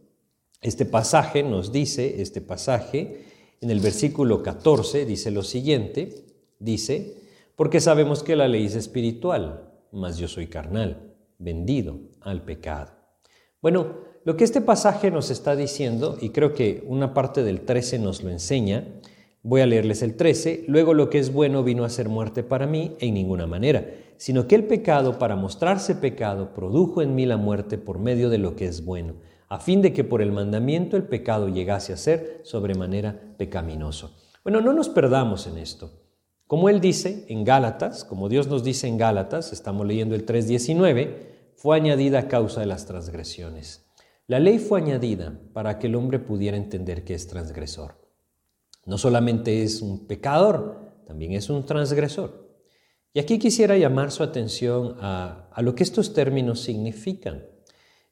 este 0.60 0.84
pasaje 0.84 1.42
nos 1.42 1.72
dice, 1.72 2.20
este 2.20 2.40
pasaje 2.40 3.24
en 3.60 3.70
el 3.70 3.80
versículo 3.80 4.42
14 4.42 5.04
dice 5.06 5.30
lo 5.30 5.42
siguiente, 5.42 6.26
dice, 6.58 7.16
porque 7.56 7.80
sabemos 7.80 8.22
que 8.22 8.36
la 8.36 8.46
ley 8.46 8.66
es 8.66 8.76
espiritual, 8.76 9.72
mas 9.90 10.18
yo 10.18 10.28
soy 10.28 10.46
carnal, 10.46 11.14
vendido 11.38 11.98
al 12.20 12.44
pecado. 12.44 12.92
Bueno, 13.60 13.98
lo 14.24 14.36
que 14.36 14.44
este 14.44 14.60
pasaje 14.60 15.10
nos 15.10 15.30
está 15.30 15.56
diciendo, 15.56 16.18
y 16.20 16.30
creo 16.30 16.54
que 16.54 16.84
una 16.86 17.14
parte 17.14 17.42
del 17.42 17.62
13 17.62 17.98
nos 17.98 18.22
lo 18.22 18.30
enseña, 18.30 18.86
Voy 19.48 19.62
a 19.62 19.66
leerles 19.66 20.02
el 20.02 20.14
13. 20.14 20.64
Luego 20.68 20.92
lo 20.92 21.08
que 21.08 21.18
es 21.18 21.32
bueno 21.32 21.64
vino 21.64 21.84
a 21.84 21.88
ser 21.88 22.10
muerte 22.10 22.42
para 22.42 22.66
mí 22.66 22.96
en 23.00 23.14
ninguna 23.14 23.46
manera, 23.46 23.82
sino 24.18 24.46
que 24.46 24.54
el 24.54 24.64
pecado, 24.64 25.18
para 25.18 25.36
mostrarse 25.36 25.94
pecado, 25.94 26.52
produjo 26.52 27.00
en 27.00 27.14
mí 27.14 27.24
la 27.24 27.38
muerte 27.38 27.78
por 27.78 27.98
medio 27.98 28.28
de 28.28 28.36
lo 28.36 28.56
que 28.56 28.66
es 28.66 28.84
bueno, 28.84 29.14
a 29.48 29.58
fin 29.58 29.80
de 29.80 29.94
que 29.94 30.04
por 30.04 30.20
el 30.20 30.32
mandamiento 30.32 30.98
el 30.98 31.04
pecado 31.04 31.48
llegase 31.48 31.94
a 31.94 31.96
ser 31.96 32.42
sobremanera 32.42 33.18
pecaminoso. 33.38 34.14
Bueno, 34.44 34.60
no 34.60 34.74
nos 34.74 34.90
perdamos 34.90 35.46
en 35.46 35.56
esto. 35.56 35.92
Como 36.46 36.68
él 36.68 36.82
dice 36.82 37.24
en 37.30 37.44
Gálatas, 37.44 38.04
como 38.04 38.28
Dios 38.28 38.48
nos 38.48 38.62
dice 38.62 38.86
en 38.86 38.98
Gálatas, 38.98 39.54
estamos 39.54 39.86
leyendo 39.86 40.14
el 40.14 40.26
3.19, 40.26 41.54
fue 41.54 41.74
añadida 41.74 42.18
a 42.18 42.28
causa 42.28 42.60
de 42.60 42.66
las 42.66 42.84
transgresiones. 42.84 43.86
La 44.26 44.40
ley 44.40 44.58
fue 44.58 44.78
añadida 44.78 45.40
para 45.54 45.78
que 45.78 45.86
el 45.86 45.94
hombre 45.94 46.18
pudiera 46.18 46.58
entender 46.58 47.02
que 47.02 47.14
es 47.14 47.28
transgresor. 47.28 48.07
No 48.88 48.96
solamente 48.96 49.62
es 49.62 49.82
un 49.82 50.06
pecador, 50.06 51.02
también 51.06 51.32
es 51.32 51.50
un 51.50 51.66
transgresor. 51.66 52.48
Y 53.12 53.20
aquí 53.20 53.38
quisiera 53.38 53.76
llamar 53.76 54.10
su 54.10 54.22
atención 54.22 54.96
a, 54.98 55.50
lo 55.58 55.74
que 55.74 55.82
estos 55.82 56.14
términos 56.14 56.60
significan. 56.60 57.44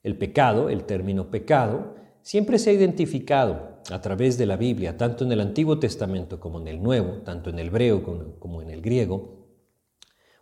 El 0.03 0.19
pecado, 0.19 0.69
el 0.69 0.85
término 0.85 1.31
pecado, 1.31 1.95
siempre 2.21 2.59
se 2.59 2.69
ha 2.69 2.73
identificado 2.75 3.81
a 3.91 4.03
través 4.03 4.37
de 4.37 4.45
la 4.45 4.59
Biblia, 4.59 4.99
tanto 4.99 5.25
en 5.25 5.33
el 5.33 5.41
Antiguo 5.41 5.79
Testamento 5.79 6.39
como 6.39 6.61
en 6.61 6.69
el 6.69 6.83
Nuevo, 6.83 7.23
tanto 7.25 7.49
en 7.49 7.59
el 7.59 7.69
hebreo 7.69 8.37
como 8.39 8.61
en 8.61 8.69
el 8.69 8.83
griego, 8.83 9.47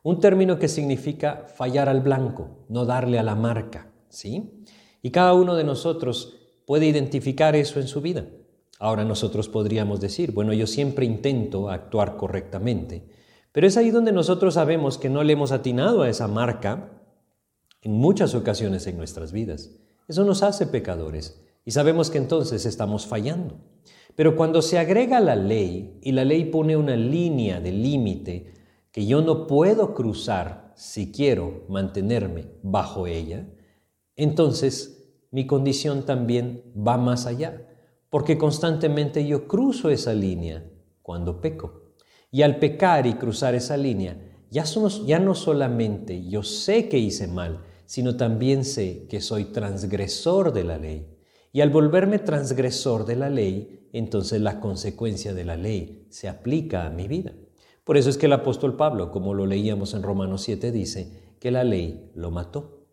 un 0.02 0.18
término 0.18 0.58
que 0.58 0.66
significa 0.66 1.46
fallar 1.46 1.88
al 1.88 2.00
blanco, 2.00 2.66
no 2.68 2.84
darle 2.84 3.20
a 3.20 3.22
la 3.22 3.36
marca, 3.36 3.92
¿sí? 4.08 4.64
Y 5.00 5.10
cada 5.10 5.32
uno 5.32 5.54
de 5.54 5.62
nosotros 5.62 6.40
puede 6.66 6.86
identificar 6.86 7.54
eso 7.54 7.78
en 7.78 7.86
su 7.86 8.00
vida. 8.00 8.26
Ahora 8.84 9.06
nosotros 9.06 9.48
podríamos 9.48 9.98
decir, 9.98 10.32
bueno, 10.32 10.52
yo 10.52 10.66
siempre 10.66 11.06
intento 11.06 11.70
actuar 11.70 12.18
correctamente, 12.18 13.08
pero 13.50 13.66
es 13.66 13.78
ahí 13.78 13.90
donde 13.90 14.12
nosotros 14.12 14.52
sabemos 14.52 14.98
que 14.98 15.08
no 15.08 15.24
le 15.24 15.32
hemos 15.32 15.52
atinado 15.52 16.02
a 16.02 16.10
esa 16.10 16.28
marca 16.28 16.92
en 17.80 17.92
muchas 17.92 18.34
ocasiones 18.34 18.86
en 18.86 18.98
nuestras 18.98 19.32
vidas. 19.32 19.70
Eso 20.06 20.22
nos 20.24 20.42
hace 20.42 20.66
pecadores 20.66 21.42
y 21.64 21.70
sabemos 21.70 22.10
que 22.10 22.18
entonces 22.18 22.66
estamos 22.66 23.06
fallando. 23.06 23.56
Pero 24.16 24.36
cuando 24.36 24.60
se 24.60 24.78
agrega 24.78 25.18
la 25.18 25.34
ley 25.34 25.98
y 26.02 26.12
la 26.12 26.26
ley 26.26 26.44
pone 26.44 26.76
una 26.76 26.94
línea 26.94 27.62
de 27.62 27.72
límite 27.72 28.52
que 28.92 29.06
yo 29.06 29.22
no 29.22 29.46
puedo 29.46 29.94
cruzar 29.94 30.74
si 30.76 31.10
quiero 31.10 31.64
mantenerme 31.70 32.48
bajo 32.62 33.06
ella, 33.06 33.48
entonces 34.14 35.08
mi 35.30 35.46
condición 35.46 36.04
también 36.04 36.70
va 36.76 36.98
más 36.98 37.24
allá 37.24 37.70
porque 38.14 38.38
constantemente 38.38 39.26
yo 39.26 39.48
cruzo 39.48 39.90
esa 39.90 40.14
línea 40.14 40.64
cuando 41.02 41.40
peco. 41.40 41.94
Y 42.30 42.42
al 42.42 42.60
pecar 42.60 43.08
y 43.08 43.14
cruzar 43.14 43.56
esa 43.56 43.76
línea, 43.76 44.16
ya, 44.52 45.18
no 45.18 45.34
solamente 45.34 46.24
yo 46.24 46.44
sé 46.44 46.88
que 46.88 46.96
hice 46.96 47.26
mal, 47.26 47.64
sino 47.86 48.16
también 48.16 48.64
sé 48.64 49.08
que 49.08 49.20
soy 49.20 49.46
transgresor 49.46 50.52
de 50.52 50.62
la 50.62 50.78
ley. 50.78 51.08
Y 51.52 51.60
al 51.60 51.70
volverme 51.70 52.20
transgresor 52.20 53.04
de 53.04 53.16
la 53.16 53.30
ley, 53.30 53.88
entonces 53.92 54.40
la 54.40 54.60
consecuencia 54.60 55.34
de 55.34 55.44
la 55.44 55.56
ley 55.56 56.06
se 56.08 56.28
aplica 56.28 56.86
a 56.86 56.90
mi 56.90 57.08
vida. 57.08 57.32
Por 57.82 57.96
eso 57.96 58.10
es 58.10 58.16
que 58.16 58.26
el 58.26 58.34
apóstol 58.34 58.76
Pablo, 58.76 59.10
como 59.10 59.34
lo 59.34 59.44
leíamos 59.44 59.92
en 59.92 60.04
Romanos 60.04 60.42
7, 60.42 60.70
dice 60.70 61.34
que 61.40 61.50
la 61.50 61.64
ley 61.64 62.12
lo 62.14 62.30
mató. 62.30 62.86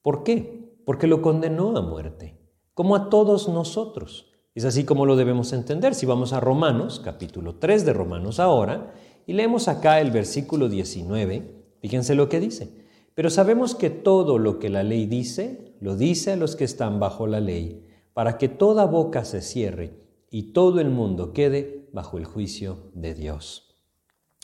¿Por 0.00 0.22
qué? 0.24 0.80
Porque 0.86 1.06
lo 1.06 1.20
condenó 1.20 1.76
a 1.76 1.82
muerte, 1.82 2.38
como 2.72 2.96
a 2.96 3.10
todos 3.10 3.46
nosotros. 3.46 4.28
Es 4.54 4.64
así 4.64 4.84
como 4.84 5.06
lo 5.06 5.14
debemos 5.14 5.52
entender. 5.52 5.94
Si 5.94 6.06
vamos 6.06 6.32
a 6.32 6.40
Romanos, 6.40 7.00
capítulo 7.04 7.54
3 7.56 7.84
de 7.84 7.92
Romanos 7.92 8.40
ahora, 8.40 8.92
y 9.26 9.32
leemos 9.32 9.68
acá 9.68 10.00
el 10.00 10.10
versículo 10.10 10.68
19, 10.68 11.76
fíjense 11.80 12.16
lo 12.16 12.28
que 12.28 12.40
dice. 12.40 12.72
Pero 13.14 13.30
sabemos 13.30 13.76
que 13.76 13.90
todo 13.90 14.38
lo 14.38 14.58
que 14.58 14.68
la 14.68 14.82
ley 14.82 15.06
dice, 15.06 15.76
lo 15.80 15.96
dice 15.96 16.32
a 16.32 16.36
los 16.36 16.56
que 16.56 16.64
están 16.64 16.98
bajo 16.98 17.28
la 17.28 17.38
ley, 17.38 17.86
para 18.12 18.38
que 18.38 18.48
toda 18.48 18.86
boca 18.86 19.24
se 19.24 19.40
cierre 19.40 19.94
y 20.30 20.52
todo 20.52 20.80
el 20.80 20.90
mundo 20.90 21.32
quede 21.32 21.88
bajo 21.92 22.18
el 22.18 22.24
juicio 22.24 22.90
de 22.94 23.14
Dios. 23.14 23.76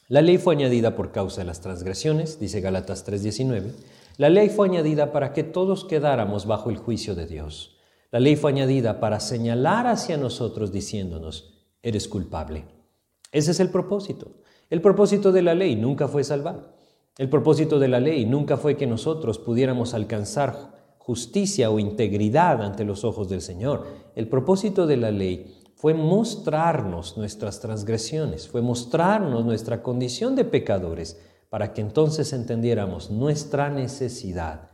La 0.09 0.23
ley 0.23 0.39
fue 0.39 0.55
añadida 0.55 0.95
por 0.95 1.11
causa 1.11 1.41
de 1.41 1.47
las 1.47 1.61
transgresiones, 1.61 2.39
dice 2.39 2.61
Galatas 2.61 3.05
3:19. 3.05 3.73
La 4.19 4.31
ley 4.31 4.51
fue 4.51 4.69
añadida 4.69 5.11
para 5.11 5.33
que 5.33 5.43
todos 5.43 5.85
quedáramos 5.85 6.47
bajo 6.47 6.71
el 6.71 6.77
juicio 6.77 7.17
de 7.17 7.27
Dios. 7.27 7.76
La 8.11 8.21
ley 8.21 8.37
fue 8.37 8.51
añadida 8.51 9.01
para 9.01 9.21
señalar 9.21 9.87
hacia 9.87 10.17
nosotros 10.17 10.73
diciéndonos, 10.73 11.55
eres 11.83 12.09
culpable. 12.09 12.65
Ese 13.33 13.51
es 13.51 13.61
el 13.61 13.71
propósito. 13.71 14.33
El 14.71 14.81
propósito 14.81 15.33
de 15.33 15.43
la 15.43 15.55
ley 15.55 15.77
nunca 15.77 16.09
fue 16.09 16.25
salvar. 16.25 16.75
El 17.19 17.29
propósito 17.29 17.79
de 17.79 17.89
la 17.89 18.01
ley 18.01 18.27
nunca 18.27 18.57
fue 18.57 18.77
que 18.77 18.87
nosotros 18.87 19.39
pudiéramos 19.39 19.95
alcanzar 19.95 20.97
justicia 20.99 21.71
o 21.71 21.79
integridad 21.79 22.63
ante 22.63 22.85
los 22.85 23.05
ojos 23.05 23.29
del 23.29 23.41
Señor. 23.41 23.87
El 24.15 24.29
propósito 24.29 24.87
de 24.87 24.97
la 24.97 25.11
ley 25.11 25.63
fue 25.77 25.95
mostrarnos 25.95 27.17
nuestras 27.17 27.61
transgresiones, 27.61 28.49
fue 28.49 28.61
mostrarnos 28.61 29.45
nuestra 29.45 29.83
condición 29.83 30.35
de 30.35 30.45
pecadores 30.45 31.21
para 31.49 31.73
que 31.73 31.81
entonces 31.81 32.33
entendiéramos 32.33 33.11
nuestra 33.11 33.71
necesidad. 33.71 34.71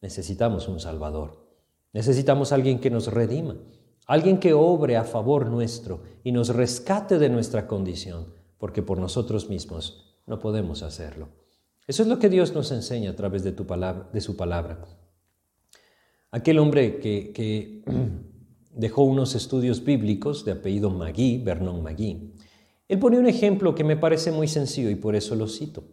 Necesitamos 0.00 0.68
un 0.68 0.78
Salvador. 0.78 1.41
Necesitamos 1.92 2.52
alguien 2.52 2.78
que 2.78 2.90
nos 2.90 3.08
redima, 3.08 3.56
alguien 4.06 4.38
que 4.38 4.54
obre 4.54 4.96
a 4.96 5.04
favor 5.04 5.46
nuestro 5.46 6.02
y 6.24 6.32
nos 6.32 6.48
rescate 6.48 7.18
de 7.18 7.28
nuestra 7.28 7.66
condición, 7.66 8.32
porque 8.58 8.82
por 8.82 8.98
nosotros 8.98 9.48
mismos 9.48 10.18
no 10.26 10.38
podemos 10.38 10.82
hacerlo. 10.82 11.28
Eso 11.86 12.02
es 12.02 12.08
lo 12.08 12.18
que 12.18 12.28
Dios 12.28 12.54
nos 12.54 12.70
enseña 12.72 13.10
a 13.10 13.16
través 13.16 13.42
de, 13.42 13.52
tu 13.52 13.66
palabra, 13.66 14.08
de 14.12 14.20
su 14.20 14.36
palabra. 14.36 14.84
Aquel 16.30 16.58
hombre 16.58 16.98
que, 16.98 17.82
dejó 18.74 19.02
unos 19.02 19.34
estudios 19.34 19.84
bíblicos 19.84 20.44
de 20.44 20.52
apellido 20.52 20.88
Magui, 20.88 21.38
Vernon 21.38 21.82
Magui, 21.82 22.32
él 22.88 22.98
pone 22.98 23.18
un 23.18 23.26
ejemplo 23.26 23.74
que 23.74 23.84
me 23.84 23.96
parece 23.96 24.32
muy 24.32 24.48
sencillo 24.48 24.90
y 24.90 24.94
por 24.94 25.14
eso 25.16 25.34
lo 25.34 25.48
cito. 25.48 25.84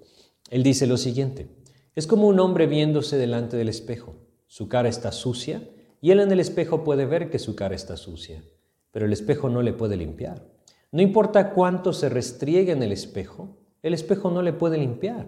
Él 0.50 0.64
dice 0.64 0.88
lo 0.88 0.98
siguiente, 0.98 1.50
es 1.96 2.08
como 2.08 2.28
un 2.28 2.40
hombre 2.40 2.68
viéndose 2.68 3.18
delante 3.18 3.58
del 3.58 3.70
espejo. 3.70 4.16
Su 4.48 4.70
cara 4.70 4.90
está 4.90 5.12
sucia 5.12 5.62
y 6.02 6.12
él 6.12 6.20
en 6.20 6.32
el 6.32 6.40
espejo 6.40 6.84
puede 6.84 7.06
ver 7.06 7.30
que 7.30 7.40
su 7.40 7.56
cara 7.56 7.76
está 7.76 7.98
sucia, 7.98 8.44
pero 8.92 9.06
el 9.06 9.14
espejo 9.14 9.50
no 9.50 9.62
le 9.62 9.74
puede 9.74 9.98
limpiar. 9.98 10.46
No 10.92 11.02
importa 11.02 11.52
cuánto 11.52 11.94
se 11.94 12.10
restriegue 12.10 12.72
en 12.72 12.82
el 12.82 12.92
espejo, 12.92 13.58
el 13.84 13.94
espejo 13.94 14.32
no 14.32 14.42
le 14.42 14.54
puede 14.54 14.78
limpiar. 14.78 15.28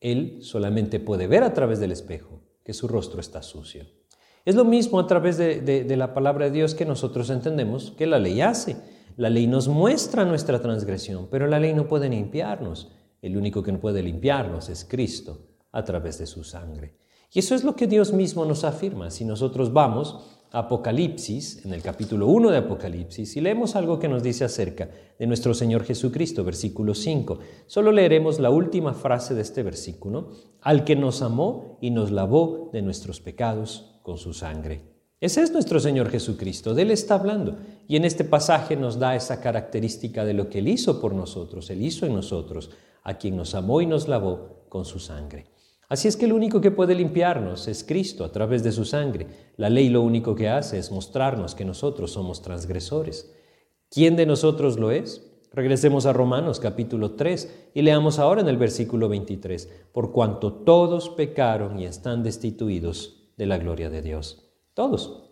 Él 0.00 0.38
solamente 0.40 1.00
puede 1.00 1.26
ver 1.26 1.42
a 1.42 1.52
través 1.52 1.80
del 1.80 1.92
espejo 1.92 2.42
que 2.64 2.72
su 2.72 2.88
rostro 2.88 3.20
está 3.20 3.42
sucio. 3.42 3.86
Es 4.44 4.54
lo 4.54 4.64
mismo 4.64 4.98
a 4.98 5.06
través 5.06 5.38
de, 5.38 5.60
de, 5.60 5.96
la 5.96 6.12
palabra 6.12 6.46
de 6.46 6.50
Dios 6.50 6.74
que 6.74 6.84
nosotros 6.84 7.30
entendemos 7.30 7.92
que 7.96 8.06
la 8.06 8.18
ley 8.18 8.40
hace. 8.40 8.76
La 9.16 9.30
ley 9.30 9.46
nos 9.46 9.68
muestra 9.68 10.24
nuestra 10.24 10.60
transgresión, 10.60 11.28
pero 11.30 11.46
la 11.46 11.60
ley 11.60 11.72
no 11.72 11.86
puede 11.86 12.08
limpiarnos. 12.08 12.90
El 13.22 13.36
único 13.38 13.62
que 13.62 13.72
puede 13.74 14.02
limpiarnos 14.02 14.68
es 14.68 14.84
Cristo 14.84 15.46
a 15.72 15.82
través 15.84 16.18
de 16.18 16.26
su 16.26 16.44
sangre. 16.44 16.94
Y 17.34 17.40
eso 17.40 17.56
es 17.56 17.64
lo 17.64 17.74
que 17.74 17.88
Dios 17.88 18.12
mismo 18.12 18.44
nos 18.44 18.62
afirma. 18.62 19.10
Si 19.10 19.24
nosotros 19.24 19.72
vamos 19.72 20.20
Apocalipsis, 20.52 21.66
en 21.66 21.74
el 21.74 21.82
capítulo 21.82 22.28
1 22.28 22.52
de 22.52 22.58
Apocalipsis, 22.58 23.36
y 23.36 23.40
leemos 23.40 23.74
algo 23.74 23.98
que 23.98 24.06
nos 24.06 24.22
dice 24.22 24.44
acerca 24.44 24.88
de 25.18 25.26
nuestro 25.26 25.52
Señor 25.52 25.82
Jesucristo, 25.82 26.44
versículo 26.44 26.94
5. 26.94 27.40
Solo 27.66 27.90
leeremos 27.90 28.38
la 28.38 28.50
última 28.50 28.94
frase 28.94 29.34
de 29.34 29.42
este 29.42 29.64
versículo, 29.64 30.30
al 30.60 30.84
que 30.84 30.94
nos 30.94 31.22
amó 31.22 31.76
y 31.80 31.90
nos 31.90 32.12
lavó 32.12 32.70
de 32.72 32.82
nuestros 32.82 33.20
pecados 33.20 33.98
con 34.02 34.16
su 34.16 34.32
sangre. 34.32 34.82
Ese 35.20 35.42
es 35.42 35.50
nuestro 35.50 35.80
Señor 35.80 36.10
Jesucristo, 36.10 36.72
de 36.72 36.82
Él 36.82 36.92
está 36.92 37.16
hablando. 37.16 37.56
Y 37.88 37.96
en 37.96 38.04
este 38.04 38.22
pasaje 38.22 38.76
nos 38.76 39.00
da 39.00 39.16
esa 39.16 39.40
característica 39.40 40.24
de 40.24 40.34
lo 40.34 40.48
que 40.48 40.60
Él 40.60 40.68
hizo 40.68 41.00
por 41.00 41.16
nosotros, 41.16 41.68
Él 41.70 41.82
hizo 41.82 42.06
en 42.06 42.14
nosotros, 42.14 42.70
a 43.02 43.14
quien 43.14 43.36
nos 43.36 43.56
amó 43.56 43.80
y 43.80 43.86
nos 43.86 44.06
lavó 44.06 44.66
con 44.68 44.84
su 44.84 45.00
sangre. 45.00 45.46
Así 45.94 46.08
es 46.08 46.16
que 46.16 46.24
el 46.24 46.32
único 46.32 46.60
que 46.60 46.72
puede 46.72 46.96
limpiarnos 46.96 47.68
es 47.68 47.84
Cristo 47.84 48.24
a 48.24 48.32
través 48.32 48.64
de 48.64 48.72
su 48.72 48.84
sangre. 48.84 49.28
La 49.56 49.70
ley 49.70 49.88
lo 49.88 50.02
único 50.02 50.34
que 50.34 50.48
hace 50.48 50.76
es 50.76 50.90
mostrarnos 50.90 51.54
que 51.54 51.64
nosotros 51.64 52.10
somos 52.10 52.42
transgresores. 52.42 53.32
¿Quién 53.90 54.16
de 54.16 54.26
nosotros 54.26 54.76
lo 54.76 54.90
es? 54.90 55.24
Regresemos 55.52 56.04
a 56.06 56.12
Romanos 56.12 56.58
capítulo 56.58 57.12
3 57.12 57.68
y 57.74 57.82
leamos 57.82 58.18
ahora 58.18 58.40
en 58.40 58.48
el 58.48 58.56
versículo 58.56 59.08
23, 59.08 59.70
por 59.92 60.10
cuanto 60.10 60.52
todos 60.52 61.10
pecaron 61.10 61.78
y 61.78 61.84
están 61.84 62.24
destituidos 62.24 63.30
de 63.36 63.46
la 63.46 63.58
gloria 63.58 63.88
de 63.88 64.02
Dios. 64.02 64.50
Todos. 64.74 65.30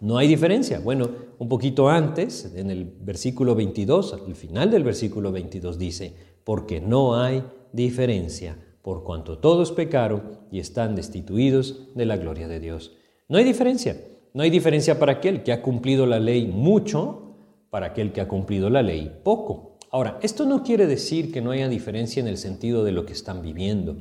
No 0.00 0.16
hay 0.16 0.28
diferencia. 0.28 0.80
Bueno, 0.80 1.10
un 1.38 1.50
poquito 1.50 1.90
antes, 1.90 2.54
en 2.56 2.70
el 2.70 2.86
versículo 2.86 3.54
22, 3.54 4.14
al 4.14 4.34
final 4.34 4.70
del 4.70 4.82
versículo 4.82 5.30
22 5.30 5.76
dice, 5.76 6.14
porque 6.42 6.80
no 6.80 7.20
hay 7.20 7.44
diferencia 7.74 8.56
por 8.82 9.04
cuanto 9.04 9.38
todos 9.38 9.72
pecaron 9.72 10.38
y 10.50 10.58
están 10.58 10.94
destituidos 10.94 11.88
de 11.94 12.06
la 12.06 12.16
gloria 12.16 12.48
de 12.48 12.60
Dios. 12.60 12.96
No 13.28 13.38
hay 13.38 13.44
diferencia. 13.44 13.96
No 14.32 14.42
hay 14.42 14.50
diferencia 14.50 14.98
para 14.98 15.12
aquel 15.12 15.42
que 15.42 15.52
ha 15.52 15.60
cumplido 15.60 16.06
la 16.06 16.20
ley 16.20 16.46
mucho, 16.46 17.34
para 17.68 17.86
aquel 17.86 18.12
que 18.12 18.20
ha 18.20 18.28
cumplido 18.28 18.70
la 18.70 18.82
ley 18.82 19.20
poco. 19.24 19.76
Ahora, 19.90 20.18
esto 20.22 20.46
no 20.46 20.62
quiere 20.62 20.86
decir 20.86 21.32
que 21.32 21.40
no 21.40 21.50
haya 21.50 21.68
diferencia 21.68 22.20
en 22.20 22.28
el 22.28 22.36
sentido 22.36 22.84
de 22.84 22.92
lo 22.92 23.06
que 23.06 23.12
están 23.12 23.42
viviendo, 23.42 23.96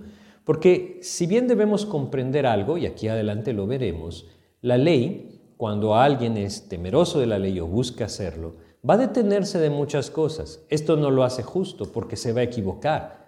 porque 0.45 1.00
si 1.01 1.25
bien 1.25 1.48
debemos 1.48 1.86
comprender 1.86 2.45
algo, 2.45 2.77
y 2.77 2.86
aquí 2.86 3.07
adelante 3.07 3.53
lo 3.53 3.65
veremos, 3.65 4.27
la 4.62 4.77
ley, 4.77 5.41
cuando 5.57 5.95
alguien 5.95 6.38
es 6.38 6.69
temeroso 6.69 7.19
de 7.19 7.25
la 7.25 7.39
ley 7.39 7.59
o 7.59 7.65
busca 7.65 8.05
hacerlo, 8.05 8.55
va 8.88 8.93
a 8.93 8.98
detenerse 8.98 9.60
de 9.60 9.71
muchas 9.71 10.12
cosas. 10.12 10.63
Esto 10.69 10.95
no 10.95 11.10
lo 11.10 11.23
hace 11.23 11.41
justo 11.41 11.91
porque 11.91 12.15
se 12.15 12.34
va 12.34 12.41
a 12.41 12.43
equivocar. 12.43 13.18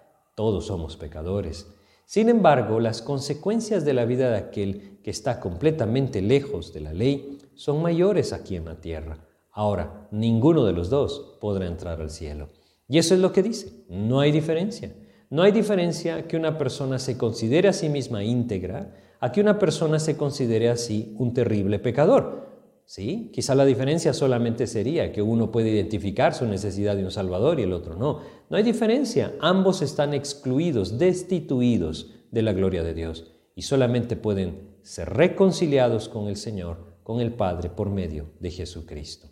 Todos 0.42 0.66
somos 0.66 0.98
pecadores. 0.98 1.68
Sin 2.08 2.28
embargo, 2.28 2.80
las 2.80 3.04
consecuencias 3.04 3.86
de 3.86 3.94
la 3.94 4.06
vida 4.06 4.32
de 4.32 4.38
aquel 4.38 4.98
que 5.04 5.12
está 5.12 5.40
completamente 5.40 6.20
lejos 6.20 6.74
de 6.74 6.80
la 6.80 6.94
ley 6.94 7.38
son 7.54 7.84
mayores 7.84 8.34
aquí 8.34 8.56
en 8.56 8.66
la 8.66 8.82
tierra. 8.82 9.20
Ahora, 9.52 10.08
ninguno 10.10 10.66
de 10.66 10.74
los 10.74 10.90
dos 10.90 11.38
podrá 11.40 11.68
entrar 11.68 12.02
al 12.02 12.10
cielo. 12.10 12.48
Y 12.88 12.98
eso 12.98 13.14
es 13.14 13.20
lo 13.20 13.32
que 13.32 13.44
dice. 13.44 13.86
No 13.88 14.20
hay 14.20 14.32
diferencia. 14.32 14.96
No 15.30 15.44
hay 15.44 15.52
diferencia 15.52 16.28
que 16.28 16.38
una 16.38 16.58
persona 16.58 16.98
se 16.98 17.20
considere 17.20 17.70
a 17.70 17.74
sí 17.74 17.88
misma 17.88 18.24
íntegra 18.24 18.96
a 19.20 19.32
que 19.32 19.42
una 19.42 19.60
persona 19.60 20.00
se 20.00 20.18
considere 20.18 20.70
así 20.70 21.16
un 21.20 21.36
terrible 21.36 21.78
pecador. 21.78 22.51
¿Sí? 22.86 23.30
Quizá 23.34 23.56
la 23.56 23.66
diferencia 23.66 24.14
solamente 24.14 24.68
sería 24.68 25.14
que 25.14 25.22
uno 25.22 25.50
puede 25.52 25.70
identificar 25.70 26.34
su 26.34 26.46
necesidad 26.46 26.96
de 26.96 27.06
un 27.06 27.12
Salvador 27.12 27.60
y 27.60 27.64
el 27.64 27.72
otro 27.72 27.96
no. 27.96 28.20
No 28.50 28.58
hay 28.58 28.64
diferencia, 28.64 29.34
ambos 29.40 29.82
están 29.82 30.14
excluidos, 30.14 30.98
destituidos 30.98 32.12
de 32.32 32.42
la 32.42 32.52
gloria 32.52 32.84
de 32.84 32.94
Dios 32.94 33.32
y 33.56 33.62
solamente 33.62 34.16
pueden 34.16 34.72
ser 34.82 35.10
reconciliados 35.10 36.10
con 36.10 36.28
el 36.28 36.36
Señor, 36.36 36.98
con 37.04 37.22
el 37.22 37.34
Padre, 37.34 37.70
por 37.70 37.90
medio 37.90 38.32
de 38.40 38.52
Jesucristo. 38.52 39.30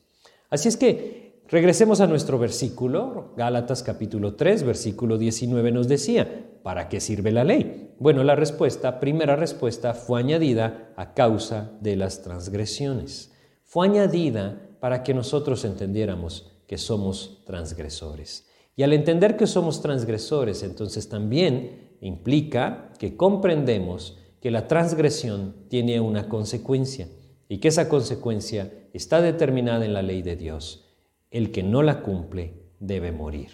Así 0.49 0.69
es 0.69 0.77
que 0.77 1.43
regresemos 1.47 1.99
a 1.99 2.07
nuestro 2.07 2.39
versículo, 2.39 3.33
Gálatas 3.35 3.83
capítulo 3.83 4.35
3, 4.35 4.63
versículo 4.63 5.17
19 5.17 5.71
nos 5.71 5.87
decía, 5.87 6.59
¿para 6.63 6.87
qué 6.87 6.99
sirve 6.99 7.31
la 7.31 7.43
ley? 7.43 7.93
Bueno, 7.99 8.23
la 8.23 8.35
respuesta, 8.35 8.99
primera 8.99 9.35
respuesta, 9.35 9.93
fue 9.93 10.19
añadida 10.19 10.93
a 10.95 11.13
causa 11.13 11.71
de 11.81 11.95
las 11.95 12.21
transgresiones 12.21 13.33
fue 13.69 13.85
añadida 13.85 14.67
para 14.79 15.03
que 15.03 15.13
nosotros 15.13 15.63
entendiéramos 15.63 16.49
que 16.65 16.79
somos 16.79 17.43
transgresores. 17.45 18.47
Y 18.75 18.81
al 18.81 18.93
entender 18.93 19.37
que 19.37 19.45
somos 19.45 19.83
transgresores, 19.83 20.63
entonces 20.63 21.07
también 21.07 21.97
implica 22.01 22.91
que 22.97 23.15
comprendemos 23.15 24.17
que 24.41 24.49
la 24.49 24.67
transgresión 24.67 25.53
tiene 25.67 25.99
una 25.99 26.27
consecuencia 26.27 27.09
y 27.47 27.59
que 27.59 27.67
esa 27.67 27.89
consecuencia 27.89 28.73
está 28.91 29.21
determinada 29.21 29.85
en 29.85 29.93
la 29.93 30.01
ley 30.01 30.23
de 30.23 30.35
Dios. 30.35 30.87
El 31.29 31.51
que 31.51 31.61
no 31.61 31.83
la 31.83 32.01
cumple 32.01 32.55
debe 32.79 33.11
morir. 33.11 33.51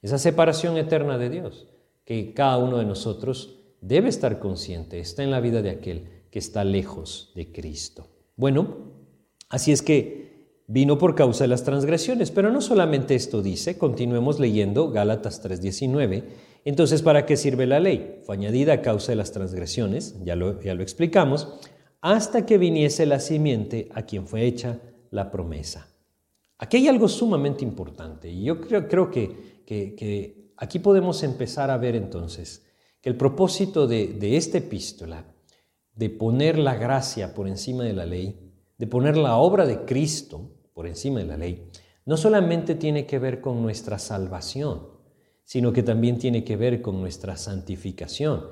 Esa 0.00 0.18
separación 0.18 0.76
eterna 0.76 1.18
de 1.18 1.28
Dios, 1.28 1.66
que 2.04 2.34
cada 2.34 2.58
uno 2.58 2.78
de 2.78 2.84
nosotros 2.84 3.58
debe 3.80 4.10
estar 4.10 4.38
consciente, 4.38 5.00
está 5.00 5.24
en 5.24 5.32
la 5.32 5.40
vida 5.40 5.60
de 5.60 5.70
aquel 5.70 6.04
que 6.30 6.38
está 6.38 6.62
lejos 6.62 7.32
de 7.34 7.50
Cristo. 7.50 8.06
Bueno, 8.36 8.99
Así 9.50 9.72
es 9.72 9.82
que 9.82 10.30
vino 10.68 10.96
por 10.96 11.16
causa 11.16 11.44
de 11.44 11.48
las 11.48 11.64
transgresiones, 11.64 12.30
pero 12.30 12.52
no 12.52 12.60
solamente 12.60 13.16
esto 13.16 13.42
dice, 13.42 13.76
continuemos 13.76 14.38
leyendo 14.38 14.90
Gálatas 14.90 15.42
3:19. 15.42 16.22
Entonces, 16.64 17.02
¿para 17.02 17.26
qué 17.26 17.36
sirve 17.36 17.66
la 17.66 17.80
ley? 17.80 18.20
Fue 18.24 18.36
añadida 18.36 18.74
a 18.74 18.82
causa 18.82 19.10
de 19.12 19.16
las 19.16 19.32
transgresiones, 19.32 20.14
ya 20.22 20.36
lo, 20.36 20.60
ya 20.62 20.74
lo 20.74 20.82
explicamos, 20.82 21.48
hasta 22.00 22.46
que 22.46 22.58
viniese 22.58 23.04
la 23.06 23.18
simiente 23.18 23.88
a 23.92 24.02
quien 24.02 24.26
fue 24.26 24.44
hecha 24.44 24.78
la 25.10 25.30
promesa. 25.32 25.88
Aquí 26.58 26.76
hay 26.76 26.88
algo 26.88 27.08
sumamente 27.08 27.64
importante 27.64 28.30
y 28.30 28.44
yo 28.44 28.60
creo, 28.60 28.86
creo 28.86 29.10
que, 29.10 29.64
que, 29.66 30.52
aquí 30.56 30.78
podemos 30.78 31.22
empezar 31.22 31.70
a 31.70 31.78
ver 31.78 31.96
entonces 31.96 32.66
que 33.00 33.08
el 33.08 33.16
propósito 33.16 33.88
de, 33.88 34.08
de 34.08 34.36
esta 34.36 34.58
epístola, 34.58 35.24
de 35.94 36.10
poner 36.10 36.58
la 36.58 36.74
gracia 36.76 37.34
por 37.34 37.48
encima 37.48 37.82
de 37.82 37.94
la 37.94 38.06
ley, 38.06 38.49
de 38.80 38.86
poner 38.86 39.18
la 39.18 39.36
obra 39.36 39.66
de 39.66 39.84
Cristo 39.84 40.52
por 40.72 40.86
encima 40.86 41.20
de 41.20 41.26
la 41.26 41.36
ley, 41.36 41.68
no 42.06 42.16
solamente 42.16 42.74
tiene 42.74 43.04
que 43.04 43.18
ver 43.18 43.42
con 43.42 43.60
nuestra 43.60 43.98
salvación, 43.98 44.88
sino 45.44 45.70
que 45.70 45.82
también 45.82 46.16
tiene 46.16 46.44
que 46.44 46.56
ver 46.56 46.80
con 46.80 46.98
nuestra 46.98 47.36
santificación. 47.36 48.42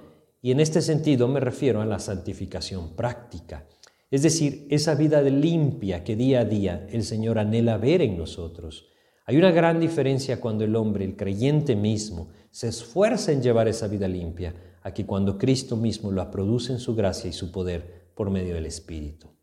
Y 0.42 0.50
en 0.50 0.60
este 0.60 0.82
sentido 0.82 1.28
me 1.28 1.40
refiero 1.40 1.80
a 1.80 1.86
la 1.86 1.98
santificación 1.98 2.94
práctica, 2.94 3.66
es 4.10 4.20
decir, 4.20 4.66
esa 4.68 4.94
vida 4.96 5.22
limpia 5.22 6.04
que 6.04 6.14
día 6.14 6.40
a 6.40 6.44
día 6.44 6.86
el 6.90 7.04
Señor 7.04 7.38
anhela 7.38 7.78
ver 7.78 8.02
en 8.02 8.18
nosotros. 8.18 8.90
Hay 9.24 9.38
una 9.38 9.50
gran 9.50 9.80
diferencia 9.80 10.42
cuando 10.42 10.62
el 10.62 10.76
hombre, 10.76 11.06
el 11.06 11.16
creyente 11.16 11.74
mismo, 11.74 12.28
se 12.50 12.68
esfuerza 12.68 13.32
en 13.32 13.40
llevar 13.40 13.66
esa 13.66 13.88
vida 13.88 14.08
limpia, 14.08 14.54
a 14.82 14.92
que 14.92 15.06
cuando 15.06 15.38
Cristo 15.38 15.74
mismo 15.74 16.12
la 16.12 16.30
produce 16.30 16.74
en 16.74 16.80
su 16.80 16.94
gracia 16.94 17.30
y 17.30 17.32
su 17.32 17.50
poder 17.50 18.12
por 18.14 18.28
medio 18.28 18.54
del 18.54 18.66
Espíritu. 18.66 19.37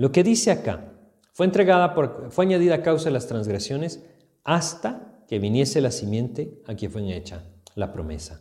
Lo 0.00 0.12
que 0.12 0.24
dice 0.24 0.50
acá, 0.50 0.94
fue 1.34 1.44
entregada 1.44 1.92
por, 1.92 2.28
fue 2.30 2.46
añadida 2.46 2.76
a 2.76 2.82
causa 2.82 3.04
de 3.04 3.10
las 3.10 3.26
transgresiones 3.26 4.02
hasta 4.44 5.22
que 5.28 5.38
viniese 5.38 5.82
la 5.82 5.90
simiente 5.90 6.62
a 6.66 6.74
quien 6.74 6.90
fue 6.90 7.14
hecha 7.14 7.44
la 7.74 7.92
promesa. 7.92 8.40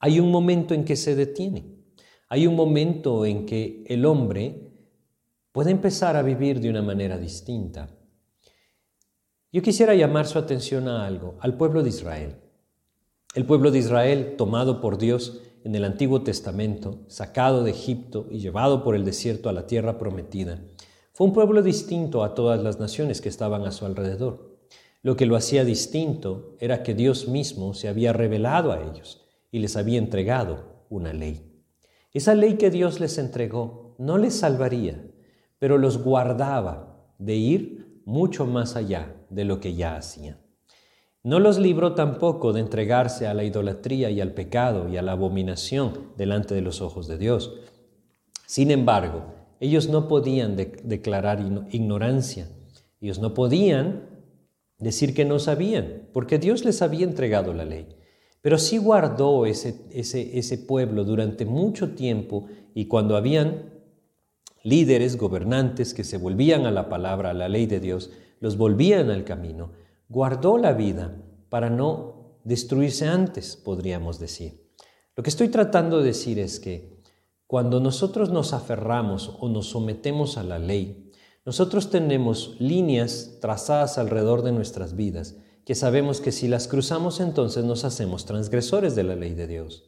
Hay 0.00 0.18
un 0.18 0.32
momento 0.32 0.74
en 0.74 0.84
que 0.84 0.96
se 0.96 1.14
detiene. 1.14 1.72
Hay 2.28 2.48
un 2.48 2.56
momento 2.56 3.24
en 3.24 3.46
que 3.46 3.84
el 3.86 4.04
hombre 4.04 4.72
puede 5.52 5.70
empezar 5.70 6.16
a 6.16 6.22
vivir 6.22 6.58
de 6.58 6.68
una 6.68 6.82
manera 6.82 7.16
distinta. 7.16 7.88
Yo 9.52 9.62
quisiera 9.62 9.94
llamar 9.94 10.26
su 10.26 10.36
atención 10.36 10.88
a 10.88 11.06
algo, 11.06 11.36
al 11.42 11.56
pueblo 11.56 11.84
de 11.84 11.90
Israel. 11.90 12.34
El 13.36 13.46
pueblo 13.46 13.70
de 13.70 13.78
Israel, 13.78 14.34
tomado 14.36 14.80
por 14.80 14.98
Dios, 14.98 15.42
en 15.66 15.74
el 15.74 15.84
Antiguo 15.84 16.22
Testamento, 16.22 17.00
sacado 17.08 17.64
de 17.64 17.72
Egipto 17.72 18.28
y 18.30 18.38
llevado 18.38 18.84
por 18.84 18.94
el 18.94 19.04
desierto 19.04 19.48
a 19.48 19.52
la 19.52 19.66
tierra 19.66 19.98
prometida, 19.98 20.62
fue 21.12 21.26
un 21.26 21.32
pueblo 21.32 21.60
distinto 21.60 22.22
a 22.22 22.34
todas 22.34 22.62
las 22.62 22.78
naciones 22.78 23.20
que 23.20 23.28
estaban 23.28 23.64
a 23.66 23.72
su 23.72 23.84
alrededor. 23.84 24.60
Lo 25.02 25.16
que 25.16 25.26
lo 25.26 25.34
hacía 25.34 25.64
distinto 25.64 26.54
era 26.60 26.84
que 26.84 26.94
Dios 26.94 27.26
mismo 27.26 27.74
se 27.74 27.88
había 27.88 28.12
revelado 28.12 28.70
a 28.70 28.80
ellos 28.80 29.24
y 29.50 29.58
les 29.58 29.76
había 29.76 29.98
entregado 29.98 30.84
una 30.88 31.12
ley. 31.12 31.64
Esa 32.12 32.36
ley 32.36 32.58
que 32.58 32.70
Dios 32.70 33.00
les 33.00 33.18
entregó 33.18 33.96
no 33.98 34.18
les 34.18 34.34
salvaría, 34.38 35.04
pero 35.58 35.78
los 35.78 35.98
guardaba 35.98 37.10
de 37.18 37.34
ir 37.34 38.02
mucho 38.04 38.46
más 38.46 38.76
allá 38.76 39.16
de 39.30 39.44
lo 39.44 39.58
que 39.58 39.74
ya 39.74 39.96
hacían. 39.96 40.45
No 41.26 41.40
los 41.40 41.58
libró 41.58 41.94
tampoco 41.94 42.52
de 42.52 42.60
entregarse 42.60 43.26
a 43.26 43.34
la 43.34 43.42
idolatría 43.42 44.10
y 44.10 44.20
al 44.20 44.30
pecado 44.30 44.88
y 44.88 44.96
a 44.96 45.02
la 45.02 45.10
abominación 45.10 46.12
delante 46.16 46.54
de 46.54 46.60
los 46.60 46.80
ojos 46.80 47.08
de 47.08 47.18
Dios. 47.18 47.52
Sin 48.46 48.70
embargo, 48.70 49.24
ellos 49.58 49.88
no 49.88 50.06
podían 50.06 50.54
declarar 50.54 51.40
ignorancia, 51.72 52.48
ellos 53.00 53.18
no 53.18 53.34
podían 53.34 54.08
decir 54.78 55.14
que 55.14 55.24
no 55.24 55.40
sabían, 55.40 56.08
porque 56.12 56.38
Dios 56.38 56.64
les 56.64 56.80
había 56.80 57.02
entregado 57.02 57.52
la 57.52 57.64
ley. 57.64 57.88
Pero 58.40 58.56
sí 58.56 58.78
guardó 58.78 59.46
ese, 59.46 59.84
ese, 59.90 60.38
ese 60.38 60.58
pueblo 60.58 61.02
durante 61.02 61.44
mucho 61.44 61.96
tiempo 61.96 62.46
y 62.72 62.86
cuando 62.86 63.16
habían 63.16 63.72
líderes, 64.62 65.16
gobernantes 65.16 65.92
que 65.92 66.04
se 66.04 66.18
volvían 66.18 66.66
a 66.66 66.70
la 66.70 66.88
palabra, 66.88 67.30
a 67.30 67.34
la 67.34 67.48
ley 67.48 67.66
de 67.66 67.80
Dios, 67.80 68.12
los 68.38 68.56
volvían 68.56 69.10
al 69.10 69.24
camino, 69.24 69.72
guardó 70.08 70.58
la 70.58 70.72
vida 70.72 71.22
para 71.48 71.70
no 71.70 72.38
destruirse 72.44 73.06
antes, 73.06 73.56
podríamos 73.56 74.18
decir. 74.18 74.66
Lo 75.16 75.22
que 75.22 75.30
estoy 75.30 75.48
tratando 75.48 75.98
de 75.98 76.06
decir 76.06 76.38
es 76.38 76.60
que 76.60 77.02
cuando 77.46 77.80
nosotros 77.80 78.30
nos 78.30 78.52
aferramos 78.52 79.36
o 79.40 79.48
nos 79.48 79.68
sometemos 79.68 80.36
a 80.36 80.42
la 80.42 80.58
ley, 80.58 81.10
nosotros 81.44 81.90
tenemos 81.90 82.56
líneas 82.58 83.38
trazadas 83.40 83.98
alrededor 83.98 84.42
de 84.42 84.52
nuestras 84.52 84.96
vidas 84.96 85.36
que 85.64 85.74
sabemos 85.74 86.20
que 86.20 86.30
si 86.30 86.46
las 86.46 86.68
cruzamos 86.68 87.18
entonces 87.18 87.64
nos 87.64 87.84
hacemos 87.84 88.24
transgresores 88.24 88.94
de 88.94 89.02
la 89.02 89.16
ley 89.16 89.34
de 89.34 89.48
Dios. 89.48 89.84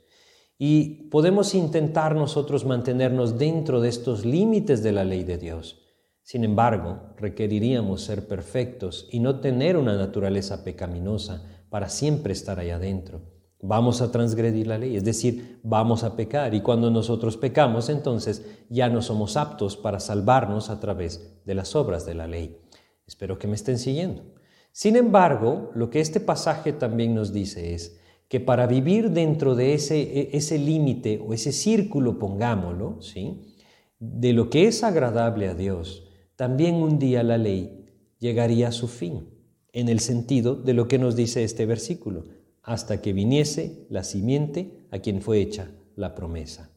Y 0.59 1.09
podemos 1.09 1.55
intentar 1.55 2.17
nosotros 2.17 2.65
mantenernos 2.65 3.39
dentro 3.39 3.81
de 3.81 3.89
estos 3.89 4.25
límites 4.25 4.83
de 4.83 4.91
la 4.91 5.05
ley 5.05 5.23
de 5.23 5.39
Dios. 5.39 5.88
Sin 6.29 6.45
embargo, 6.45 7.15
requeriríamos 7.17 8.03
ser 8.03 8.29
perfectos 8.29 9.09
y 9.11 9.19
no 9.19 9.41
tener 9.41 9.79
una 9.79 9.97
naturaleza 9.97 10.63
pecaminosa 10.63 11.43
para 11.71 11.89
siempre 11.89 12.35
estar 12.35 12.61
allá 12.61 12.77
adentro. 12.77 13.23
Vamos 13.63 14.03
a 14.03 14.13
transgredir 14.13 14.67
la 14.67 14.77
ley, 14.77 14.95
es 14.95 15.05
decir, 15.05 15.59
vamos 15.63 16.05
a 16.05 16.17
pecar. 16.17 16.53
Y 16.53 16.61
cuando 16.61 16.91
nosotros 16.91 17.39
pecamos, 17.39 17.89
entonces 17.89 18.45
ya 18.69 18.91
no 18.91 19.01
somos 19.01 19.39
aptos 19.39 19.79
para 19.79 20.01
salvarnos 20.01 20.69
a 20.69 20.81
través 20.81 21.41
de 21.47 21.55
las 21.55 21.75
obras 21.75 22.05
de 22.05 22.13
la 22.13 22.27
ley. 22.27 22.59
Espero 23.07 23.39
que 23.39 23.49
me 23.49 23.55
estén 23.55 23.79
siguiendo. 23.79 24.23
Sin 24.71 24.97
embargo, 24.97 25.71
lo 25.75 25.89
que 25.89 26.01
este 26.01 26.21
pasaje 26.21 26.75
también 26.75 27.15
nos 27.15 27.33
dice 27.33 27.73
es 27.73 27.99
que 28.29 28.39
para 28.39 28.67
vivir 28.67 29.13
dentro 29.13 29.55
de 29.55 29.73
ese, 29.73 29.99
e, 29.99 30.37
ese 30.37 30.59
límite 30.59 31.25
o 31.27 31.33
ese 31.33 31.53
círculo, 31.53 32.19
pongámoslo, 32.19 33.01
¿sí? 33.01 33.55
de 33.99 34.35
lo 34.35 34.51
que 34.51 34.67
es 34.67 34.85
agradable 34.85 35.49
a 35.49 35.55
Dios, 35.55 36.05
también 36.39 36.77
un 36.77 37.01
día 37.01 37.25
la 37.25 37.37
ley 37.37 37.85
llegaría 38.21 38.69
a 38.69 38.73
su 38.73 38.87
fin, 38.87 39.29
en 39.73 39.89
el 39.89 39.99
sentido 39.99 40.55
de 40.55 40.73
lo 40.73 40.87
que 40.87 40.97
nos 40.97 41.17
dice 41.17 41.43
este 41.43 41.67
versículo, 41.67 42.27
hasta 42.63 43.03
que 43.03 43.13
viniese 43.13 43.89
la 43.91 44.05
simiente 44.05 44.87
a 44.93 45.01
quien 45.01 45.21
fue 45.21 45.41
hecha 45.41 45.73
la 45.97 46.15
promesa. 46.15 46.71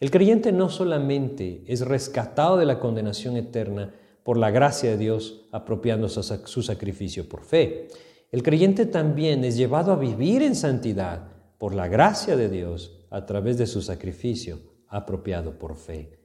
El 0.00 0.10
creyente 0.10 0.50
no 0.50 0.68
solamente 0.68 1.62
es 1.68 1.82
rescatado 1.82 2.56
de 2.56 2.66
la 2.66 2.80
condenación 2.80 3.36
eterna 3.36 3.94
por 4.24 4.36
la 4.36 4.50
gracia 4.50 4.90
de 4.90 4.98
Dios 4.98 5.42
apropiándose 5.52 6.20
su 6.46 6.62
sacrificio 6.64 7.28
por 7.28 7.44
fe, 7.44 7.86
el 8.32 8.42
creyente 8.42 8.84
también 8.84 9.44
es 9.44 9.56
llevado 9.56 9.92
a 9.92 9.96
vivir 9.96 10.42
en 10.42 10.56
santidad 10.56 11.28
por 11.56 11.72
la 11.72 11.86
gracia 11.86 12.36
de 12.36 12.48
Dios 12.48 13.06
a 13.10 13.26
través 13.26 13.58
de 13.58 13.68
su 13.68 13.80
sacrificio 13.80 14.58
apropiado 14.88 15.56
por 15.56 15.76
fe. 15.76 16.17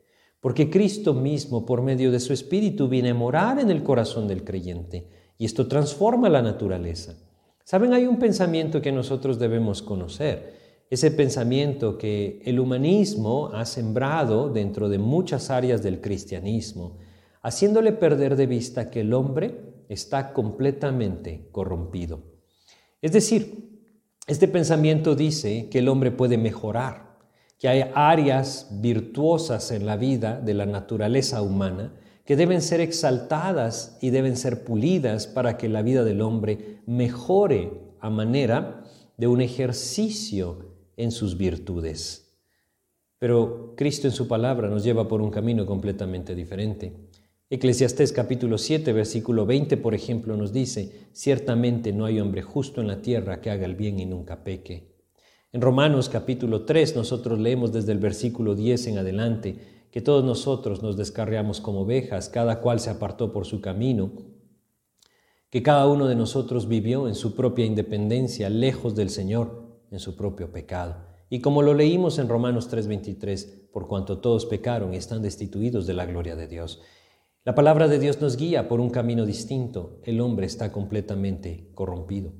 Porque 0.43 0.69
Cristo 0.69 1.13
mismo, 1.13 1.65
por 1.65 1.82
medio 1.82 2.12
de 2.12 2.19
su 2.19 2.34
Espíritu, 2.34 2.89
viene 2.89 3.12
a 3.12 3.13
morar 3.13 3.60
en 3.60 3.71
el 3.71 3.82
corazón 3.82 4.27
del 4.27 4.43
creyente 4.43 5.08
y 5.38 5.45
esto 5.45 5.69
transforma 5.69 6.27
la 6.27 6.41
naturaleza. 6.41 7.15
Saben, 7.63 7.93
hay 7.93 8.06
un 8.06 8.19
pensamiento 8.19 8.82
que 8.82 8.91
nosotros 8.91 9.39
debemos 9.39 9.82
conocer, 9.82 10.84
ese 10.89 11.12
pensamiento 11.12 11.97
que 11.97 12.41
el 12.43 12.60
humanismo 12.60 13.51
ha 13.53 13.65
sembrado 13.65 14.49
dentro 14.49 14.89
de 14.89 14.97
muchas 14.97 15.49
áreas 15.49 15.82
del 15.82 16.01
cristianismo, 16.01 16.97
haciéndole 17.41 17.93
perder 17.93 18.36
de 18.36 18.45
vista 18.45 18.89
que 18.91 18.99
el 18.99 19.13
hombre 19.13 19.86
está 19.88 20.34
completamente 20.34 21.47
corrompido. 21.53 22.21
Es 23.01 23.13
decir, 23.13 23.79
este 24.27 24.49
pensamiento 24.49 25.15
dice 25.15 25.69
que 25.69 25.79
el 25.79 25.88
hombre 25.88 26.12
puede 26.12 26.38
mejorar, 26.38 27.12
que 27.63 27.69
hay 27.69 27.86
áreas 27.95 28.67
virtuosas 28.82 29.71
en 29.71 29.86
la 29.86 29.95
vida 29.95 30.38
de 30.38 30.54
la 30.54 30.65
naturaleza 30.65 31.41
humana 31.41 31.93
que 32.26 32.36
deben 32.36 32.62
ser 32.62 32.82
exaltadas 32.82 33.97
y 34.02 34.10
deben 34.10 34.36
ser 34.36 34.65
pulidas 34.65 35.28
para 35.28 35.56
que 35.56 35.69
la 35.69 35.82
vida 35.82 36.04
del 36.04 36.19
hombre 36.19 36.82
mejore 36.86 37.71
a 38.02 38.10
manera 38.10 38.84
de 39.15 39.28
un 39.28 39.39
ejercicio 39.39 40.73
en 40.97 41.12
sus 41.12 41.38
virtudes. 41.38 42.36
Pero 43.17 43.76
Cristo 43.78 44.08
en 44.08 44.13
su 44.13 44.28
palabra 44.28 44.67
nos 44.67 44.84
lleva 44.84 45.08
por 45.08 45.21
un 45.21 45.32
camino 45.32 45.65
completamente 45.65 46.36
diferente. 46.36 46.91
Eclesiastés 47.49 48.12
capítulo 48.12 48.58
7, 48.58 48.91
versículo 48.91 49.45
20, 49.45 49.78
por 49.78 49.95
ejemplo, 49.95 50.36
nos 50.36 50.52
dice, 50.52 51.08
ciertamente 51.13 51.93
no 51.93 52.04
hay 52.04 52.19
hombre 52.19 52.41
justo 52.41 52.82
en 52.82 52.88
la 52.88 53.02
tierra 53.02 53.39
que 53.39 53.52
haga 53.52 53.65
el 53.65 53.76
bien 53.76 54.02
y 54.02 54.06
nunca 54.06 54.43
peque. 54.43 54.92
En 55.54 55.62
Romanos 55.62 56.10
capítulo 56.10 56.66
3 56.66 56.96
nosotros 56.96 57.38
leemos 57.38 57.72
desde 57.72 57.92
el 57.92 58.00
versículo 58.00 58.56
10 58.56 58.88
en 58.88 58.98
adelante 58.98 59.86
que 59.92 60.02
todos 60.02 60.24
nosotros 60.24 60.82
nos 60.82 60.98
descarriamos 60.98 61.62
como 61.62 61.82
ovejas, 61.82 62.28
cada 62.28 62.60
cual 62.60 62.80
se 62.80 62.89
apartó 62.89 63.32
por 63.32 63.46
su 63.46 63.62
camino, 63.62 64.13
que 65.52 65.62
cada 65.62 65.88
uno 65.88 66.08
de 66.08 66.16
nosotros 66.16 66.68
vivió 66.68 67.08
en 67.08 67.13
su 67.13 67.36
propia 67.36 67.68
independencia, 67.68 68.50
lejos 68.50 68.96
del 68.96 69.12
Señor, 69.12 69.78
en 69.92 70.00
su 70.00 70.16
propio 70.16 70.52
pecado. 70.52 70.96
Y 71.30 71.39
como 71.39 71.62
lo 71.62 71.76
leímos 71.76 72.18
en 72.18 72.30
Romanos 72.30 72.68
3:23, 72.68 73.70
por 73.72 73.88
cuanto 73.88 74.18
todos 74.18 74.48
pecaron 74.48 74.96
y 74.96 74.98
están 74.98 75.22
destituidos 75.22 75.86
de 75.86 75.94
la 75.94 76.08
gloria 76.08 76.36
de 76.36 76.48
Dios. 76.48 76.82
La 77.46 77.54
palabra 77.54 77.88
de 77.88 78.00
Dios 78.00 78.20
nos 78.20 78.38
guía 78.38 78.68
por 78.68 78.80
un 78.80 78.89
camino 78.89 79.24
distinto. 79.24 80.00
El 80.04 80.20
hombre 80.20 80.48
está 80.48 80.72
completamente 80.72 81.70
corrompido 81.76 82.34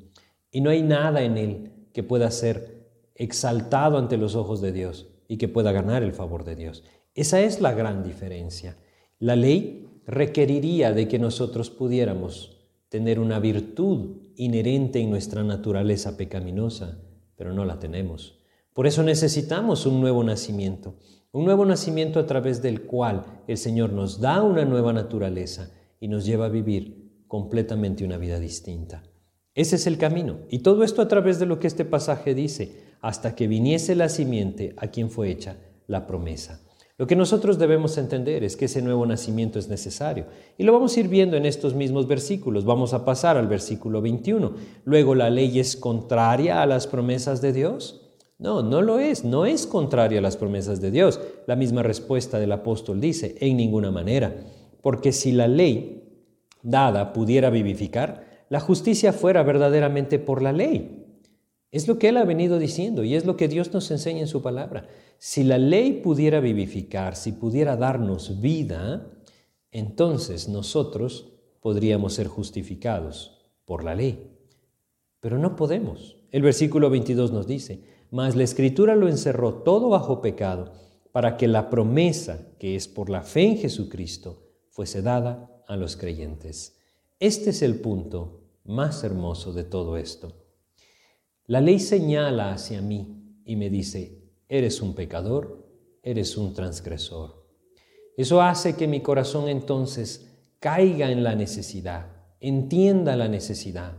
y 0.50 0.62
no 0.62 0.72
hay 0.72 0.82
nada 0.82 1.22
en 1.22 1.38
él 1.38 1.74
que 1.94 2.02
pueda 2.02 2.32
ser 2.32 2.73
exaltado 3.16 3.98
ante 3.98 4.18
los 4.18 4.36
ojos 4.36 4.62
de 4.62 4.72
Dios 4.72 5.08
y 5.28 5.38
que 5.38 5.48
pueda 5.48 5.72
ganar 5.72 6.04
el 6.04 6.14
favor 6.14 6.44
de 6.44 6.56
Dios. 6.56 6.84
Esa 7.16 7.42
es 7.42 7.62
la 7.62 7.74
gran 7.74 8.04
diferencia. 8.04 8.78
La 9.20 9.36
ley 9.36 9.88
requeriría 10.06 10.92
de 10.94 11.08
que 11.08 11.20
nosotros 11.20 11.70
pudiéramos 11.70 12.58
tener 12.90 13.20
una 13.20 13.40
virtud 13.40 14.18
inherente 14.36 15.00
en 15.00 15.10
nuestra 15.10 15.44
naturaleza 15.44 16.18
pecaminosa, 16.18 17.00
pero 17.36 17.54
no 17.54 17.66
la 17.66 17.80
tenemos. 17.80 18.40
Por 18.74 18.88
eso 18.88 19.04
necesitamos 19.04 19.86
un 19.86 20.02
nuevo 20.02 20.24
nacimiento. 20.24 20.96
Un 21.32 21.46
nuevo 21.46 21.66
nacimiento 21.66 22.20
a 22.20 22.26
través 22.26 22.62
del 22.62 22.84
cual 22.84 23.26
el 23.48 23.58
Señor 23.58 23.92
nos 23.92 24.20
da 24.20 24.44
una 24.44 24.66
nueva 24.66 24.94
naturaleza 24.94 25.72
y 26.00 26.08
nos 26.08 26.26
lleva 26.26 26.46
a 26.46 26.50
vivir 26.50 27.24
completamente 27.28 28.06
una 28.06 28.18
vida 28.18 28.40
distinta. 28.40 29.04
Ese 29.56 29.78
es 29.78 29.88
el 29.88 29.98
camino. 29.98 30.40
Y 30.50 30.60
todo 30.60 30.84
esto 30.84 31.02
a 31.02 31.08
través 31.08 31.40
de 31.40 31.46
lo 31.46 31.60
que 31.60 31.68
este 31.68 31.86
pasaje 31.86 32.36
dice, 32.36 32.93
hasta 33.04 33.36
que 33.36 33.48
viniese 33.48 33.96
la 33.96 34.08
simiente 34.08 34.74
a 34.78 34.88
quien 34.88 35.12
fue 35.12 35.30
hecha 35.30 35.58
la 35.88 36.08
promesa. 36.08 36.62
Lo 36.98 37.06
que 37.06 37.18
nosotros 37.18 37.60
debemos 37.60 37.98
entender 37.98 38.46
es 38.46 38.56
que 38.56 38.66
ese 38.66 38.82
nuevo 38.82 39.06
nacimiento 39.06 39.60
es 39.60 39.68
necesario. 39.68 40.26
Y 40.58 40.64
lo 40.64 40.72
vamos 40.72 40.96
a 40.96 41.02
ir 41.02 41.10
viendo 41.10 41.36
en 41.36 41.46
estos 41.46 41.74
mismos 41.74 42.08
versículos. 42.08 42.64
Vamos 42.64 42.94
a 42.94 43.04
pasar 43.04 43.36
al 43.36 43.48
versículo 43.48 44.02
21. 44.02 44.54
Luego, 44.86 45.16
¿la 45.16 45.30
ley 45.30 45.60
es 45.60 45.76
contraria 45.76 46.62
a 46.62 46.66
las 46.66 46.88
promesas 46.88 47.42
de 47.42 47.52
Dios? 47.52 48.16
No, 48.40 48.64
no 48.64 48.82
lo 48.82 49.00
es, 49.00 49.26
no 49.26 49.46
es 49.46 49.68
contrario 49.68 50.20
a 50.20 50.22
las 50.22 50.38
promesas 50.38 50.80
de 50.80 50.92
Dios. 50.92 51.20
La 51.46 51.58
misma 51.58 51.84
respuesta 51.84 52.40
del 52.40 52.54
apóstol 52.54 53.02
dice, 53.02 53.36
en 53.42 53.58
ninguna 53.58 53.92
manera, 53.92 54.34
porque 54.82 55.12
si 55.12 55.34
la 55.34 55.50
ley 55.50 56.30
dada 56.62 57.12
pudiera 57.12 57.50
vivificar, 57.50 58.46
la 58.48 58.62
justicia 58.62 59.12
fuera 59.12 59.44
verdaderamente 59.44 60.20
por 60.20 60.42
la 60.42 60.54
ley. 60.54 61.03
Es 61.74 61.88
lo 61.88 61.98
que 61.98 62.10
él 62.10 62.18
ha 62.18 62.24
venido 62.24 62.60
diciendo 62.60 63.04
y 63.04 63.16
es 63.16 63.26
lo 63.26 63.36
que 63.36 63.48
Dios 63.48 63.74
nos 63.74 63.90
enseña 63.90 64.20
en 64.20 64.28
su 64.28 64.44
palabra. 64.44 64.88
Si 65.18 65.44
la 65.44 65.58
ley 65.58 66.02
pudiera 66.04 66.40
vivificar, 66.40 67.16
si 67.16 67.32
pudiera 67.32 67.76
darnos 67.76 68.40
vida, 68.42 69.10
entonces 69.72 70.48
nosotros 70.48 71.34
podríamos 71.62 72.14
ser 72.14 72.28
justificados 72.28 73.50
por 73.66 73.84
la 73.84 73.96
ley. 73.96 74.38
Pero 75.20 75.40
no 75.40 75.56
podemos. 75.56 76.18
El 76.30 76.44
versículo 76.44 76.92
22 76.92 77.32
nos 77.32 77.48
dice, 77.48 77.84
mas 78.12 78.36
la 78.36 78.44
escritura 78.44 78.96
lo 78.96 79.08
encerró 79.08 79.64
todo 79.64 79.90
bajo 79.90 80.22
pecado, 80.22 80.74
para 81.12 81.38
que 81.38 81.48
la 81.48 81.72
promesa, 81.72 82.50
que 82.60 82.76
es 82.76 82.88
por 82.88 83.10
la 83.10 83.24
fe 83.24 83.46
en 83.46 83.58
Jesucristo, 83.58 84.44
fuese 84.70 85.02
dada 85.02 85.64
a 85.68 85.76
los 85.76 85.98
creyentes. 85.98 86.78
Este 87.20 87.50
es 87.50 87.64
el 87.64 87.82
punto 87.82 88.44
más 88.64 89.04
hermoso 89.04 89.54
de 89.54 89.64
todo 89.64 89.98
esto. 89.98 90.43
La 91.46 91.60
ley 91.60 91.80
señala 91.80 92.54
hacia 92.54 92.82
mí 92.82 93.42
y 93.46 93.58
me 93.58 93.70
dice, 93.70 94.32
eres 94.48 94.82
un 94.82 94.96
pecador, 94.96 95.68
eres 96.02 96.38
un 96.38 96.54
transgresor. 96.54 97.50
Eso 98.16 98.42
hace 98.42 98.78
que 98.78 98.88
mi 98.88 99.02
corazón 99.02 99.50
entonces 99.50 100.32
caiga 100.60 101.12
en 101.12 101.22
la 101.22 101.36
necesidad, 101.36 102.08
entienda 102.40 103.18
la 103.18 103.28
necesidad. 103.28 103.98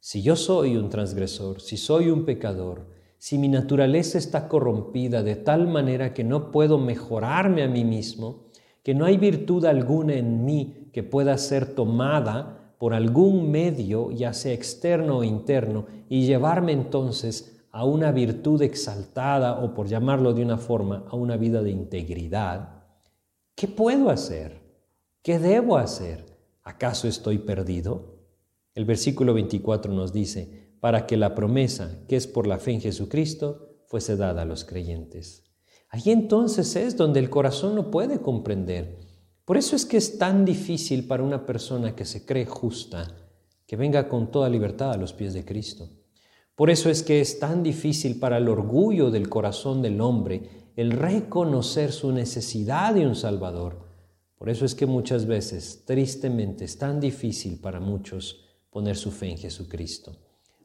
Si 0.00 0.22
yo 0.22 0.34
soy 0.34 0.76
un 0.76 0.88
transgresor, 0.88 1.60
si 1.60 1.76
soy 1.76 2.10
un 2.10 2.24
pecador, 2.24 2.88
si 3.18 3.38
mi 3.38 3.46
naturaleza 3.46 4.18
está 4.18 4.48
corrompida 4.48 5.22
de 5.22 5.36
tal 5.36 5.68
manera 5.68 6.12
que 6.12 6.24
no 6.24 6.50
puedo 6.50 6.76
mejorarme 6.78 7.62
a 7.62 7.68
mí 7.68 7.84
mismo, 7.84 8.50
que 8.82 8.94
no 8.94 9.04
hay 9.04 9.16
virtud 9.16 9.64
alguna 9.64 10.14
en 10.14 10.44
mí 10.44 10.90
que 10.92 11.04
pueda 11.04 11.38
ser 11.38 11.76
tomada 11.76 12.59
por 12.80 12.94
algún 12.94 13.52
medio, 13.52 14.10
ya 14.10 14.32
sea 14.32 14.52
externo 14.52 15.18
o 15.18 15.24
interno, 15.24 15.86
y 16.08 16.26
llevarme 16.26 16.72
entonces 16.72 17.62
a 17.70 17.84
una 17.84 18.10
virtud 18.10 18.60
exaltada 18.62 19.62
o 19.62 19.74
por 19.74 19.86
llamarlo 19.86 20.32
de 20.34 20.42
una 20.42 20.58
forma, 20.58 21.04
a 21.08 21.14
una 21.14 21.36
vida 21.36 21.62
de 21.62 21.70
integridad, 21.70 22.80
¿Qué 23.60 23.68
puedo 23.68 24.08
hacer? 24.08 24.62
¿Qué 25.22 25.38
debo 25.38 25.76
hacer? 25.76 26.24
¿Acaso 26.62 27.06
estoy 27.06 27.36
perdido? 27.36 28.24
El 28.74 28.86
versículo 28.86 29.34
24 29.34 29.92
nos 29.92 30.14
dice, 30.14 30.78
para 30.80 31.06
que 31.06 31.18
la 31.18 31.34
promesa, 31.34 32.06
que 32.08 32.16
es 32.16 32.26
por 32.26 32.46
la 32.46 32.58
fe 32.58 32.72
en 32.72 32.80
Jesucristo, 32.80 33.82
fuese 33.86 34.16
dada 34.16 34.40
a 34.40 34.44
los 34.46 34.64
creyentes. 34.64 35.44
Allí 35.90 36.10
entonces 36.10 36.74
es 36.74 36.96
donde 36.96 37.20
el 37.20 37.28
corazón 37.28 37.74
no 37.74 37.90
puede 37.90 38.22
comprender. 38.22 38.98
Por 39.50 39.56
eso 39.56 39.74
es 39.74 39.84
que 39.84 39.96
es 39.96 40.16
tan 40.16 40.44
difícil 40.44 41.08
para 41.08 41.24
una 41.24 41.44
persona 41.44 41.96
que 41.96 42.04
se 42.04 42.24
cree 42.24 42.46
justa 42.46 43.08
que 43.66 43.74
venga 43.74 44.08
con 44.08 44.30
toda 44.30 44.48
libertad 44.48 44.92
a 44.92 44.96
los 44.96 45.12
pies 45.12 45.34
de 45.34 45.44
Cristo. 45.44 45.90
Por 46.54 46.70
eso 46.70 46.88
es 46.88 47.02
que 47.02 47.20
es 47.20 47.40
tan 47.40 47.64
difícil 47.64 48.20
para 48.20 48.36
el 48.36 48.48
orgullo 48.48 49.10
del 49.10 49.28
corazón 49.28 49.82
del 49.82 50.00
hombre 50.00 50.70
el 50.76 50.92
reconocer 50.92 51.90
su 51.90 52.12
necesidad 52.12 52.94
de 52.94 53.04
un 53.04 53.16
Salvador. 53.16 53.88
Por 54.38 54.50
eso 54.50 54.64
es 54.64 54.76
que 54.76 54.86
muchas 54.86 55.26
veces, 55.26 55.82
tristemente, 55.84 56.64
es 56.64 56.78
tan 56.78 57.00
difícil 57.00 57.58
para 57.58 57.80
muchos 57.80 58.44
poner 58.70 58.96
su 58.96 59.10
fe 59.10 59.32
en 59.32 59.38
Jesucristo. 59.38 60.16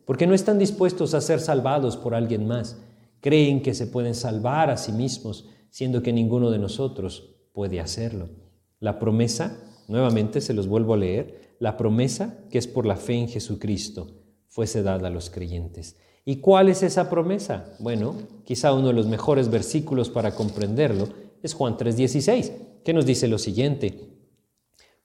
Porque 0.06 0.28
no 0.28 0.36
están 0.36 0.60
dispuestos 0.60 1.16
a 1.16 1.22
ser 1.22 1.40
salvados 1.40 1.98
por 1.98 2.14
alguien 2.14 2.46
más. 2.46 2.80
Creen 3.20 3.64
que 3.64 3.74
se 3.74 3.88
pueden 3.88 4.14
salvar 4.14 4.70
a 4.70 4.78
sí 4.78 4.92
mismos, 4.92 5.50
siendo 5.72 6.04
que 6.04 6.14
ninguno 6.14 6.52
de 6.52 6.60
nosotros 6.60 7.32
puede 7.52 7.80
hacerlo. 7.80 8.45
La 8.80 9.00
promesa, 9.00 9.58
nuevamente 9.88 10.42
se 10.42 10.54
los 10.54 10.68
vuelvo 10.68 10.94
a 10.94 10.98
leer, 10.98 11.56
la 11.60 11.78
promesa 11.78 12.38
que 12.50 12.58
es 12.58 12.68
por 12.68 12.86
la 12.86 12.98
fe 12.98 13.14
en 13.14 13.28
Jesucristo 13.30 14.08
fuese 14.48 14.84
dada 14.84 15.08
a 15.08 15.12
los 15.12 15.30
creyentes. 15.30 15.98
¿Y 16.24 16.38
cuál 16.38 16.70
es 16.70 16.82
esa 16.82 17.10
promesa? 17.10 17.76
Bueno, 17.80 18.16
quizá 18.46 18.74
uno 18.74 18.88
de 18.88 18.94
los 18.94 19.08
mejores 19.08 19.50
versículos 19.50 20.10
para 20.10 20.34
comprenderlo 20.34 21.08
es 21.44 21.54
Juan 21.54 21.78
3:16, 21.78 22.52
que 22.84 22.94
nos 22.94 23.06
dice 23.06 23.28
lo 23.28 23.38
siguiente, 23.38 24.00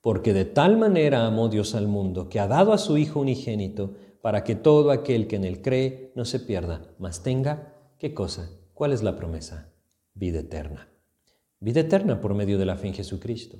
porque 0.00 0.32
de 0.32 0.46
tal 0.46 0.78
manera 0.78 1.26
amó 1.26 1.48
Dios 1.48 1.74
al 1.74 1.88
mundo 1.88 2.28
que 2.28 2.40
ha 2.40 2.46
dado 2.46 2.72
a 2.72 2.78
su 2.78 2.96
Hijo 2.96 3.20
unigénito 3.20 3.94
para 4.22 4.44
que 4.44 4.54
todo 4.54 4.90
aquel 4.90 5.26
que 5.26 5.36
en 5.36 5.44
él 5.44 5.62
cree 5.62 6.12
no 6.14 6.24
se 6.24 6.40
pierda, 6.40 6.94
mas 6.98 7.22
tenga, 7.22 7.74
¿qué 7.98 8.14
cosa? 8.14 8.50
¿Cuál 8.72 8.92
es 8.92 9.02
la 9.02 9.16
promesa? 9.16 9.72
Vida 10.14 10.40
eterna. 10.40 10.89
Vida 11.62 11.80
eterna 11.80 12.22
por 12.22 12.34
medio 12.34 12.56
de 12.56 12.64
la 12.64 12.76
fe 12.76 12.86
en 12.86 12.94
Jesucristo. 12.94 13.58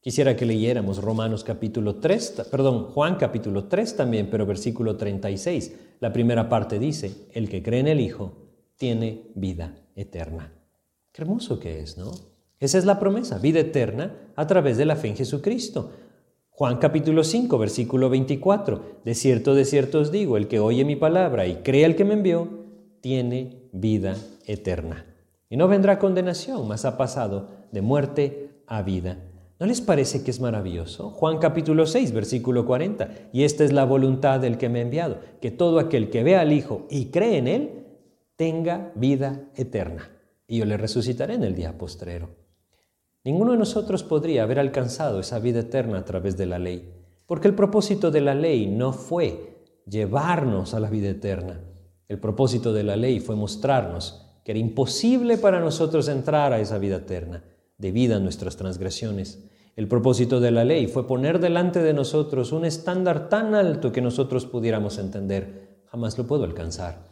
Quisiera 0.00 0.36
que 0.36 0.46
leyéramos 0.46 1.02
Romanos 1.02 1.44
capítulo 1.44 1.96
3, 1.96 2.48
perdón, 2.50 2.84
Juan 2.84 3.16
capítulo 3.16 3.64
3 3.64 3.94
también, 3.94 4.30
pero 4.30 4.46
versículo 4.46 4.96
36. 4.96 5.74
La 6.00 6.14
primera 6.14 6.48
parte 6.48 6.78
dice, 6.78 7.28
el 7.34 7.50
que 7.50 7.62
cree 7.62 7.80
en 7.80 7.88
el 7.88 8.00
Hijo 8.00 8.32
tiene 8.76 9.32
vida 9.34 9.74
eterna. 9.94 10.50
Qué 11.12 11.20
hermoso 11.20 11.60
que 11.60 11.80
es, 11.80 11.98
¿no? 11.98 12.10
Esa 12.58 12.78
es 12.78 12.86
la 12.86 12.98
promesa, 12.98 13.38
vida 13.38 13.60
eterna 13.60 14.32
a 14.34 14.46
través 14.46 14.78
de 14.78 14.86
la 14.86 14.96
fe 14.96 15.08
en 15.08 15.16
Jesucristo. 15.16 15.90
Juan 16.48 16.78
capítulo 16.78 17.22
5, 17.22 17.58
versículo 17.58 18.08
24. 18.08 19.00
De 19.04 19.14
cierto, 19.14 19.54
de 19.54 19.66
cierto 19.66 20.00
os 20.00 20.10
digo, 20.10 20.38
el 20.38 20.48
que 20.48 20.58
oye 20.58 20.86
mi 20.86 20.96
palabra 20.96 21.46
y 21.46 21.56
cree 21.56 21.84
al 21.84 21.96
que 21.96 22.06
me 22.06 22.14
envió, 22.14 22.48
tiene 23.02 23.68
vida 23.72 24.16
eterna. 24.46 25.04
Y 25.48 25.56
no 25.56 25.68
vendrá 25.68 25.98
condenación, 25.98 26.66
mas 26.66 26.84
ha 26.84 26.96
pasado 26.96 27.48
de 27.72 27.82
muerte 27.82 28.62
a 28.66 28.82
vida 28.82 29.18
¿No 29.58 29.64
les 29.64 29.80
parece 29.80 30.22
que 30.22 30.30
es 30.30 30.38
maravilloso? 30.38 31.08
Juan 31.08 31.38
capítulo 31.38 31.86
6, 31.86 32.12
versículo 32.12 32.66
40. 32.66 33.08
Y 33.32 33.44
esta 33.44 33.64
es 33.64 33.72
la 33.72 33.84
voluntad 33.84 34.38
del 34.38 34.58
que 34.58 34.68
me 34.68 34.80
ha 34.80 34.82
enviado, 34.82 35.18
que 35.40 35.50
todo 35.50 35.78
aquel 35.78 36.10
que 36.10 36.22
vea 36.22 36.42
al 36.42 36.52
Hijo 36.52 36.86
y 36.90 37.06
cree 37.06 37.38
en 37.38 37.48
Él, 37.48 37.86
tenga 38.36 38.92
vida 38.94 39.48
eterna. 39.54 40.10
Y 40.46 40.58
yo 40.58 40.66
le 40.66 40.76
resucitaré 40.76 41.34
en 41.34 41.42
el 41.42 41.54
día 41.54 41.78
postrero. 41.78 42.28
Ninguno 43.24 43.52
de 43.52 43.58
nosotros 43.58 44.04
podría 44.04 44.42
haber 44.42 44.58
alcanzado 44.58 45.20
esa 45.20 45.38
vida 45.38 45.60
eterna 45.60 46.00
a 46.00 46.04
través 46.04 46.36
de 46.36 46.44
la 46.44 46.58
ley, 46.58 46.92
porque 47.24 47.48
el 47.48 47.54
propósito 47.54 48.10
de 48.10 48.20
la 48.20 48.34
ley 48.34 48.66
no 48.66 48.92
fue 48.92 49.64
llevarnos 49.86 50.74
a 50.74 50.80
la 50.80 50.90
vida 50.90 51.08
eterna. 51.08 51.62
El 52.08 52.20
propósito 52.20 52.74
de 52.74 52.82
la 52.82 52.96
ley 52.96 53.20
fue 53.20 53.36
mostrarnos 53.36 54.25
que 54.46 54.52
era 54.52 54.60
imposible 54.60 55.38
para 55.38 55.58
nosotros 55.58 56.06
entrar 56.06 56.52
a 56.52 56.60
esa 56.60 56.78
vida 56.78 56.98
eterna 56.98 57.42
debido 57.78 58.14
a 58.14 58.20
nuestras 58.20 58.56
transgresiones. 58.56 59.42
El 59.74 59.88
propósito 59.88 60.38
de 60.38 60.52
la 60.52 60.64
ley 60.64 60.86
fue 60.86 61.08
poner 61.08 61.40
delante 61.40 61.82
de 61.82 61.92
nosotros 61.92 62.52
un 62.52 62.64
estándar 62.64 63.28
tan 63.28 63.56
alto 63.56 63.90
que 63.90 64.00
nosotros 64.00 64.46
pudiéramos 64.46 64.98
entender. 64.98 65.80
Jamás 65.86 66.16
lo 66.16 66.28
puedo 66.28 66.44
alcanzar. 66.44 67.02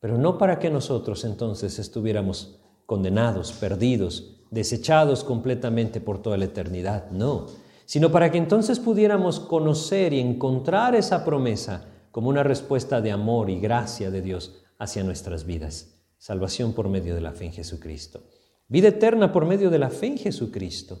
Pero 0.00 0.18
no 0.18 0.36
para 0.36 0.58
que 0.58 0.68
nosotros 0.68 1.24
entonces 1.24 1.78
estuviéramos 1.78 2.58
condenados, 2.84 3.52
perdidos, 3.52 4.42
desechados 4.50 5.24
completamente 5.24 6.02
por 6.02 6.20
toda 6.20 6.36
la 6.36 6.44
eternidad, 6.44 7.10
no, 7.10 7.46
sino 7.86 8.12
para 8.12 8.30
que 8.30 8.36
entonces 8.36 8.78
pudiéramos 8.78 9.40
conocer 9.40 10.12
y 10.12 10.20
encontrar 10.20 10.94
esa 10.94 11.24
promesa 11.24 11.86
como 12.10 12.28
una 12.28 12.42
respuesta 12.42 13.00
de 13.00 13.12
amor 13.12 13.48
y 13.48 13.58
gracia 13.60 14.10
de 14.10 14.20
Dios 14.20 14.56
hacia 14.78 15.02
nuestras 15.02 15.46
vidas. 15.46 15.94
Salvación 16.18 16.72
por 16.74 16.88
medio 16.88 17.14
de 17.14 17.20
la 17.20 17.32
fe 17.32 17.46
en 17.46 17.52
Jesucristo 17.52 18.22
vida 18.68 18.88
eterna 18.88 19.32
por 19.32 19.46
medio 19.46 19.70
de 19.70 19.78
la 19.78 19.90
fe 19.90 20.06
en 20.06 20.18
Jesucristo. 20.18 21.00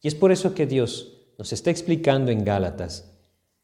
Y 0.00 0.08
es 0.08 0.14
por 0.14 0.30
eso 0.30 0.54
que 0.54 0.66
Dios 0.66 1.32
nos 1.38 1.52
está 1.52 1.70
explicando 1.70 2.30
en 2.30 2.44
Gálatas, 2.44 3.14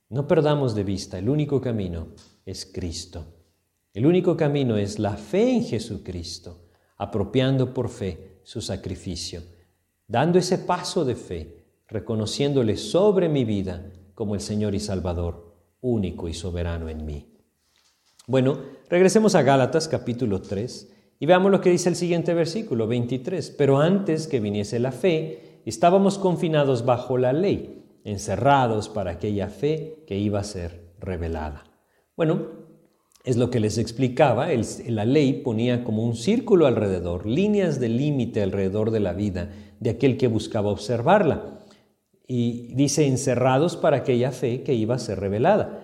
no 0.08 0.26
perdamos 0.26 0.74
de 0.74 0.84
vista, 0.84 1.18
el 1.18 1.28
único 1.28 1.60
camino 1.60 2.08
es 2.44 2.66
Cristo. 2.66 3.26
El 3.92 4.06
único 4.06 4.36
camino 4.36 4.76
es 4.76 4.98
la 4.98 5.16
fe 5.16 5.50
en 5.50 5.64
Jesucristo, 5.64 6.68
apropiando 6.96 7.72
por 7.72 7.88
fe 7.88 8.40
su 8.42 8.60
sacrificio, 8.60 9.42
dando 10.06 10.38
ese 10.38 10.58
paso 10.58 11.04
de 11.04 11.14
fe, 11.14 11.64
reconociéndole 11.88 12.76
sobre 12.76 13.28
mi 13.28 13.44
vida 13.44 13.90
como 14.14 14.34
el 14.34 14.40
Señor 14.40 14.74
y 14.74 14.80
Salvador, 14.80 15.54
único 15.80 16.28
y 16.28 16.34
soberano 16.34 16.88
en 16.88 17.04
mí. 17.04 17.33
Bueno, 18.26 18.56
regresemos 18.88 19.34
a 19.34 19.42
Gálatas 19.42 19.86
capítulo 19.86 20.40
3 20.40 20.90
y 21.20 21.26
veamos 21.26 21.52
lo 21.52 21.60
que 21.60 21.68
dice 21.68 21.90
el 21.90 21.94
siguiente 21.94 22.32
versículo, 22.32 22.86
23. 22.86 23.50
Pero 23.50 23.80
antes 23.80 24.26
que 24.26 24.40
viniese 24.40 24.78
la 24.78 24.92
fe, 24.92 25.60
estábamos 25.66 26.18
confinados 26.18 26.86
bajo 26.86 27.18
la 27.18 27.34
ley, 27.34 27.84
encerrados 28.02 28.88
para 28.88 29.10
aquella 29.10 29.48
fe 29.48 30.04
que 30.06 30.16
iba 30.16 30.40
a 30.40 30.44
ser 30.44 30.94
revelada. 31.00 31.64
Bueno, 32.16 32.48
es 33.24 33.36
lo 33.36 33.50
que 33.50 33.60
les 33.60 33.76
explicaba, 33.76 34.48
la 34.86 35.04
ley 35.04 35.42
ponía 35.42 35.84
como 35.84 36.02
un 36.02 36.16
círculo 36.16 36.66
alrededor, 36.66 37.26
líneas 37.26 37.78
de 37.78 37.90
límite 37.90 38.42
alrededor 38.42 38.90
de 38.90 39.00
la 39.00 39.12
vida 39.12 39.50
de 39.80 39.90
aquel 39.90 40.16
que 40.16 40.28
buscaba 40.28 40.70
observarla. 40.70 41.58
Y 42.26 42.74
dice 42.74 43.06
encerrados 43.06 43.76
para 43.76 43.98
aquella 43.98 44.32
fe 44.32 44.62
que 44.62 44.72
iba 44.72 44.94
a 44.94 44.98
ser 44.98 45.20
revelada. 45.20 45.83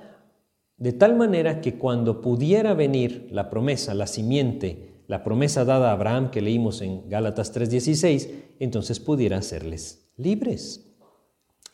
De 0.81 0.95
tal 0.95 1.15
manera 1.15 1.61
que 1.61 1.75
cuando 1.75 2.23
pudiera 2.23 2.73
venir 2.73 3.29
la 3.31 3.51
promesa, 3.51 3.93
la 3.93 4.07
simiente, 4.07 5.03
la 5.09 5.23
promesa 5.23 5.67
dada 5.67 5.91
a 5.91 5.93
Abraham 5.93 6.31
que 6.31 6.41
leímos 6.41 6.81
en 6.81 7.07
Gálatas 7.07 7.53
3:16, 7.53 8.31
entonces 8.61 8.99
pudieran 8.99 9.43
serles 9.43 10.11
libres. 10.17 10.91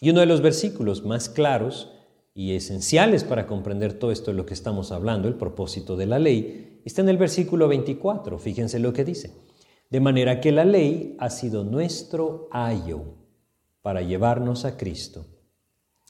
Y 0.00 0.10
uno 0.10 0.18
de 0.18 0.26
los 0.26 0.40
versículos 0.40 1.04
más 1.04 1.28
claros 1.28 1.92
y 2.34 2.56
esenciales 2.56 3.22
para 3.22 3.46
comprender 3.46 3.92
todo 3.92 4.10
esto 4.10 4.32
de 4.32 4.36
lo 4.36 4.44
que 4.44 4.54
estamos 4.54 4.90
hablando, 4.90 5.28
el 5.28 5.36
propósito 5.36 5.96
de 5.96 6.06
la 6.06 6.18
ley, 6.18 6.80
está 6.84 7.00
en 7.00 7.08
el 7.08 7.16
versículo 7.16 7.68
24. 7.68 8.40
Fíjense 8.40 8.80
lo 8.80 8.92
que 8.92 9.04
dice. 9.04 9.30
De 9.88 10.00
manera 10.00 10.40
que 10.40 10.50
la 10.50 10.64
ley 10.64 11.14
ha 11.20 11.30
sido 11.30 11.62
nuestro 11.62 12.48
ayo 12.50 13.02
para 13.82 14.02
llevarnos 14.02 14.64
a 14.64 14.76
Cristo, 14.76 15.26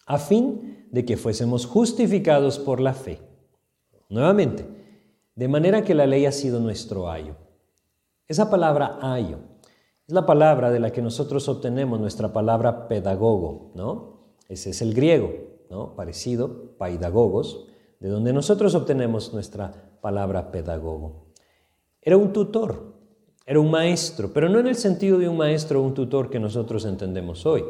a 0.07 0.19
fin 0.19 0.87
de 0.91 1.05
que 1.05 1.17
fuésemos 1.17 1.67
justificados 1.67 2.59
por 2.59 2.81
la 2.81 2.95
fe. 2.95 3.21
Nuevamente, 4.09 4.67
de 5.35 5.49
manera 5.49 5.83
que 5.83 5.95
la 5.95 6.07
ley 6.07 6.25
ha 6.25 6.33
sido 6.33 6.61
nuestro 6.61 7.11
ayo. 7.11 7.37
Esa 8.29 8.49
palabra 8.49 8.99
ayo 9.03 9.39
es 10.07 10.15
la 10.15 10.25
palabra 10.25 10.71
de 10.71 10.79
la 10.79 10.93
que 10.93 11.03
nosotros 11.03 11.49
obtenemos 11.49 11.99
nuestra 11.99 12.33
palabra 12.33 12.87
pedagogo, 12.87 13.73
¿no? 13.75 14.21
Ese 14.49 14.71
es 14.71 14.81
el 14.81 14.95
griego, 14.95 15.33
¿no? 15.69 15.97
Parecido, 15.97 16.77
paidagogos, 16.79 17.67
de 17.99 18.09
donde 18.09 18.33
nosotros 18.33 18.77
obtenemos 18.77 19.35
nuestra 19.35 19.99
palabra 20.01 20.53
pedagogo. 20.53 21.27
Era 22.01 22.17
un 22.17 22.33
tutor, 22.33 22.95
era 23.45 23.59
un 23.59 23.71
maestro, 23.71 24.33
pero 24.33 24.49
no 24.49 24.61
en 24.61 24.69
el 24.69 24.77
sentido 24.77 25.19
de 25.19 25.29
un 25.29 25.37
maestro 25.37 25.81
o 25.81 25.85
un 25.85 25.95
tutor 25.95 26.31
que 26.31 26.39
nosotros 26.39 26.85
entendemos 26.85 27.45
hoy. 27.45 27.65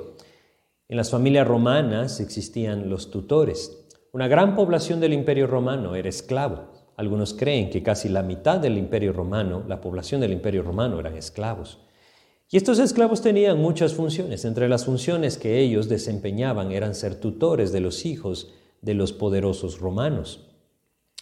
En 0.89 0.97
las 0.97 1.11
familias 1.11 1.49
romanas 1.49 2.21
existían 2.21 2.89
los 2.89 3.11
tutores. 3.11 3.89
Una 4.13 4.29
gran 4.29 4.55
población 4.55 5.01
del 5.01 5.15
imperio 5.15 5.49
romano 5.49 5.97
era 5.97 6.09
esclavo. 6.09 6.71
Algunos 6.97 7.35
creen 7.35 7.71
que 7.71 7.83
casi 7.83 8.09
la 8.09 8.23
mitad 8.23 8.61
del 8.61 8.79
imperio 8.79 9.13
romano, 9.13 9.65
la 9.67 9.81
población 9.81 10.21
del 10.21 10.33
imperio 10.33 10.63
romano 10.63 11.01
eran 11.01 11.17
esclavos. 11.17 11.81
Y 12.49 12.57
estos 12.57 12.79
esclavos 12.79 13.21
tenían 13.21 13.61
muchas 13.61 13.95
funciones. 13.95 14.45
Entre 14.45 14.69
las 14.69 14.85
funciones 14.85 15.39
que 15.39 15.59
ellos 15.59 15.89
desempeñaban 15.89 16.71
eran 16.71 16.95
ser 16.95 17.17
tutores 17.17 17.73
de 17.73 17.81
los 17.81 18.07
hijos 18.07 18.53
de 18.81 18.95
los 18.95 19.13
poderosos 19.13 19.81
romanos. 19.81 20.47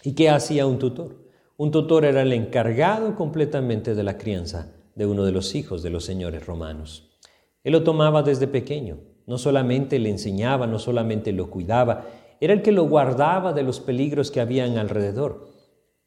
¿Y 0.02 0.12
qué 0.12 0.28
hacía 0.28 0.66
un 0.66 0.78
tutor? 0.78 1.24
Un 1.56 1.70
tutor 1.70 2.04
era 2.04 2.20
el 2.20 2.34
encargado 2.34 3.16
completamente 3.16 3.94
de 3.94 4.02
la 4.02 4.18
crianza 4.18 4.74
de 4.94 5.06
uno 5.06 5.24
de 5.24 5.32
los 5.32 5.54
hijos 5.54 5.82
de 5.82 5.88
los 5.88 6.04
señores 6.04 6.44
romanos. 6.44 7.16
Él 7.62 7.72
lo 7.72 7.82
tomaba 7.82 8.22
desde 8.22 8.46
pequeño. 8.46 9.13
No 9.26 9.38
solamente 9.38 9.98
le 9.98 10.10
enseñaba, 10.10 10.66
no 10.66 10.78
solamente 10.78 11.32
lo 11.32 11.50
cuidaba, 11.50 12.06
era 12.40 12.52
el 12.52 12.62
que 12.62 12.72
lo 12.72 12.88
guardaba 12.88 13.52
de 13.52 13.62
los 13.62 13.80
peligros 13.80 14.30
que 14.30 14.40
habían 14.40 14.76
alrededor. 14.76 15.48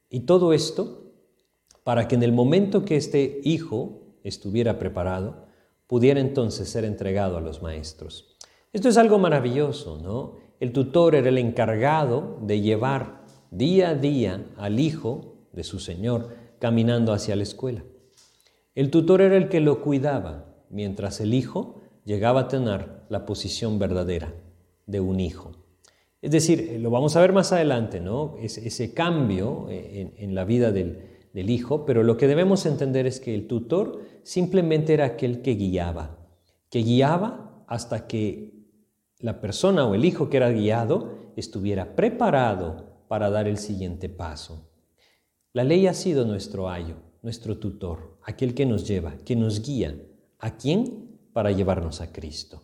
Y 0.09 0.21
todo 0.21 0.53
esto 0.53 1.07
para 1.87 2.09
que 2.09 2.15
en 2.15 2.23
el 2.23 2.33
momento 2.33 2.83
que 2.83 2.97
este 2.97 3.39
hijo 3.45 4.17
estuviera 4.21 4.77
preparado, 4.77 5.45
pudiera 5.87 6.19
entonces 6.19 6.67
ser 6.67 6.83
entregado 6.83 7.37
a 7.37 7.41
los 7.41 7.61
maestros. 7.61 8.35
Esto 8.73 8.89
es 8.89 8.97
algo 8.97 9.19
maravilloso, 9.19 9.97
¿no? 10.03 10.35
El 10.59 10.73
tutor 10.73 11.15
era 11.15 11.29
el 11.29 11.37
encargado 11.37 12.39
de 12.41 12.59
llevar 12.59 13.21
día 13.51 13.91
a 13.91 13.95
día 13.95 14.47
al 14.57 14.81
hijo 14.81 15.47
de 15.53 15.63
su 15.63 15.79
señor 15.79 16.27
caminando 16.59 17.13
hacia 17.13 17.37
la 17.37 17.43
escuela. 17.43 17.85
El 18.75 18.91
tutor 18.91 19.21
era 19.21 19.37
el 19.37 19.47
que 19.47 19.61
lo 19.61 19.81
cuidaba, 19.81 20.57
mientras 20.69 21.21
el 21.21 21.33
hijo 21.33 21.79
llegaba 22.07 22.41
a 22.41 22.47
tener 22.47 23.03
la 23.09 23.25
posición 23.25 23.79
verdadera 23.79 24.33
de 24.85 25.01
un 25.01 25.19
hijo. 25.19 25.51
Es 26.21 26.31
decir, 26.31 26.61
eh, 26.61 26.79
lo 26.79 26.89
vamos 26.89 27.17
a 27.17 27.21
ver 27.21 27.33
más 27.33 27.51
adelante, 27.51 27.99
¿no? 27.99 28.37
ese 28.41 28.93
cambio 28.93 29.67
eh, 29.69 30.13
en, 30.17 30.33
la 30.33 30.45
vida 30.45 30.71
del 30.71 31.49
hijo, 31.49 31.85
pero 31.85 32.03
lo 32.03 32.15
que 32.15 32.27
debemos 32.27 32.65
entender 32.65 33.05
es 33.07 33.19
que 33.19 33.35
el 33.35 33.45
tutor 33.45 34.01
simplemente 34.23 34.93
era 34.93 35.05
aquel 35.05 35.41
que 35.41 35.55
guiaba, 35.55 36.17
que 36.69 36.79
guiaba 36.79 37.65
hasta 37.67 38.07
que 38.07 38.53
la 39.19 39.41
persona 39.41 39.85
o 39.85 39.93
el 39.93 40.05
hijo 40.05 40.29
que 40.29 40.37
era 40.37 40.49
guiado 40.49 41.13
estuviera 41.35 41.93
preparado 41.93 43.03
para 43.09 43.29
dar 43.29 43.49
el 43.49 43.57
siguiente 43.57 44.07
paso. 44.07 44.69
La 45.51 45.65
ley 45.65 45.87
ha 45.87 45.93
sido 45.93 46.23
nuestro 46.23 46.69
ayo, 46.69 46.95
nuestro 47.21 47.57
tutor, 47.57 48.17
aquel 48.23 48.53
que 48.53 48.65
nos 48.65 48.87
lleva, 48.87 49.17
que 49.25 49.35
nos 49.35 49.61
guía. 49.61 49.93
¿A 50.39 50.55
quién? 50.55 51.06
Para 51.37 51.51
llevarnos 51.51 52.01
a 52.01 52.11
Cristo. 52.11 52.63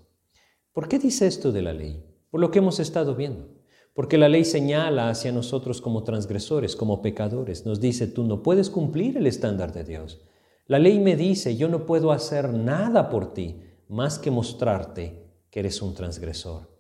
¿Por 0.72 0.88
qué 0.88 0.98
dice 0.98 1.28
esto 1.28 1.52
de 1.52 1.62
la 1.62 1.74
ley? 1.74 2.04
Por 2.32 2.42
lo 2.42 2.50
que 2.50 2.58
hemos 2.58 2.80
estado 2.80 3.14
viendo. 3.14 3.52
Porque 3.94 4.18
la 4.18 4.30
ley 4.30 4.46
señala 4.46 5.10
hacia 5.10 5.32
nosotros 5.32 5.80
como 5.80 6.04
transgresores, 6.04 6.76
como 6.76 7.00
pecadores. 7.04 7.68
Nos 7.68 7.80
dice, 7.80 8.08
tú 8.08 8.24
no 8.24 8.42
puedes 8.42 8.72
cumplir 8.72 9.16
el 9.16 9.28
estándar 9.28 9.74
de 9.74 9.84
Dios. 9.84 10.22
La 10.66 10.80
ley 10.80 11.00
me 11.00 11.16
dice, 11.16 11.56
yo 11.56 11.70
no 11.70 11.86
puedo 11.86 12.12
hacer 12.12 12.52
nada 12.52 13.12
por 13.12 13.36
ti 13.36 13.62
más 13.90 14.18
que 14.18 14.32
mostrarte 14.32 15.24
que 15.52 15.60
eres 15.60 15.80
un 15.84 15.94
transgresor. 15.94 16.76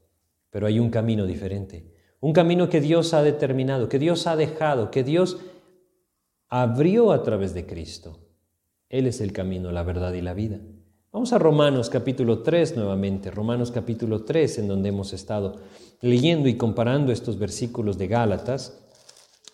Pero 0.49 0.65
hay 0.65 0.79
un 0.79 0.89
camino 0.89 1.27
diferente. 1.27 1.93
Un 2.19 2.33
camino 2.33 2.69
que 2.69 2.81
Dios 2.81 3.13
ha 3.13 3.21
determinado, 3.21 3.87
que 3.87 3.99
Dios 3.99 4.25
ha 4.25 4.35
dejado, 4.35 4.89
que 4.89 5.03
Dios 5.03 5.37
abrió 6.49 7.11
a 7.11 7.21
través 7.21 7.53
de 7.53 7.67
Cristo. 7.67 8.17
Él 8.89 9.05
es 9.05 9.21
el 9.21 9.31
camino, 9.31 9.71
la 9.71 9.83
verdad 9.83 10.13
y 10.13 10.21
la 10.21 10.33
vida. 10.33 10.59
Vamos 11.13 11.31
a 11.31 11.37
Romanos 11.37 11.91
capítulo 11.91 12.39
3 12.39 12.75
nuevamente, 12.75 13.29
Romanos 13.29 13.69
capítulo 13.69 14.23
3 14.23 14.57
en 14.57 14.67
donde 14.67 14.89
hemos 14.89 15.13
estado 15.13 15.57
leyendo 16.01 16.49
y 16.49 16.57
comparando 16.57 17.11
estos 17.11 17.37
versículos 17.37 17.99
de 17.99 18.07
Gálatas. 18.07 18.81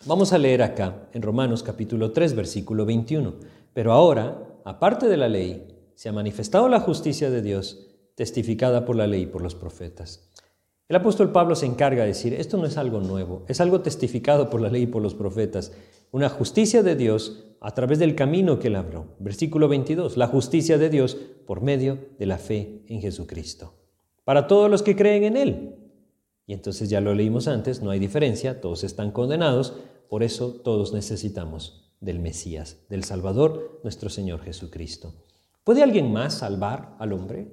Vamos 0.06 0.32
a 0.32 0.38
leer 0.38 0.62
acá 0.62 1.10
en 1.12 1.20
Romanos 1.20 1.62
capítulo 1.62 2.12
3 2.12 2.34
versículo 2.34 2.86
21. 2.86 3.34
Pero 3.74 3.92
ahora, 3.92 4.42
aparte 4.64 5.06
de 5.06 5.18
la 5.18 5.28
ley, 5.28 5.92
se 5.96 6.08
ha 6.08 6.12
manifestado 6.12 6.66
la 6.70 6.80
justicia 6.80 7.28
de 7.28 7.42
Dios, 7.42 7.90
testificada 8.14 8.86
por 8.86 8.96
la 8.96 9.06
ley 9.06 9.24
y 9.24 9.26
por 9.26 9.42
los 9.42 9.54
profetas. 9.54 10.30
El 10.88 10.96
apóstol 10.96 11.30
Pablo 11.30 11.54
se 11.56 11.66
encarga 11.66 12.04
de 12.04 12.08
decir, 12.08 12.32
esto 12.32 12.56
no 12.56 12.64
es 12.64 12.78
algo 12.78 13.00
nuevo, 13.00 13.44
es 13.48 13.60
algo 13.60 13.82
testificado 13.82 14.48
por 14.48 14.62
la 14.62 14.70
ley 14.70 14.84
y 14.84 14.86
por 14.86 15.02
los 15.02 15.14
profetas, 15.14 15.72
una 16.12 16.28
justicia 16.28 16.82
de 16.82 16.96
Dios 16.96 17.44
a 17.60 17.72
través 17.72 17.98
del 17.98 18.14
camino 18.14 18.58
que 18.58 18.68
él 18.68 18.76
abrió. 18.76 19.06
Versículo 19.18 19.68
22, 19.68 20.16
la 20.16 20.26
justicia 20.26 20.78
de 20.78 20.88
Dios 20.88 21.16
por 21.46 21.60
medio 21.60 21.98
de 22.18 22.26
la 22.26 22.38
fe 22.38 22.82
en 22.88 23.00
Jesucristo. 23.00 23.74
Para 24.24 24.46
todos 24.46 24.70
los 24.70 24.82
que 24.82 24.96
creen 24.96 25.24
en 25.24 25.36
Él. 25.36 25.74
Y 26.46 26.52
entonces 26.52 26.88
ya 26.88 27.00
lo 27.00 27.14
leímos 27.14 27.48
antes, 27.48 27.82
no 27.82 27.90
hay 27.90 27.98
diferencia, 27.98 28.60
todos 28.60 28.82
están 28.82 29.12
condenados, 29.12 29.74
por 30.08 30.22
eso 30.22 30.52
todos 30.64 30.92
necesitamos 30.92 31.92
del 32.00 32.18
Mesías, 32.18 32.78
del 32.88 33.04
Salvador, 33.04 33.80
nuestro 33.84 34.08
Señor 34.08 34.40
Jesucristo. 34.40 35.14
¿Puede 35.64 35.82
alguien 35.82 36.12
más 36.12 36.34
salvar 36.34 36.96
al 36.98 37.12
hombre? 37.12 37.48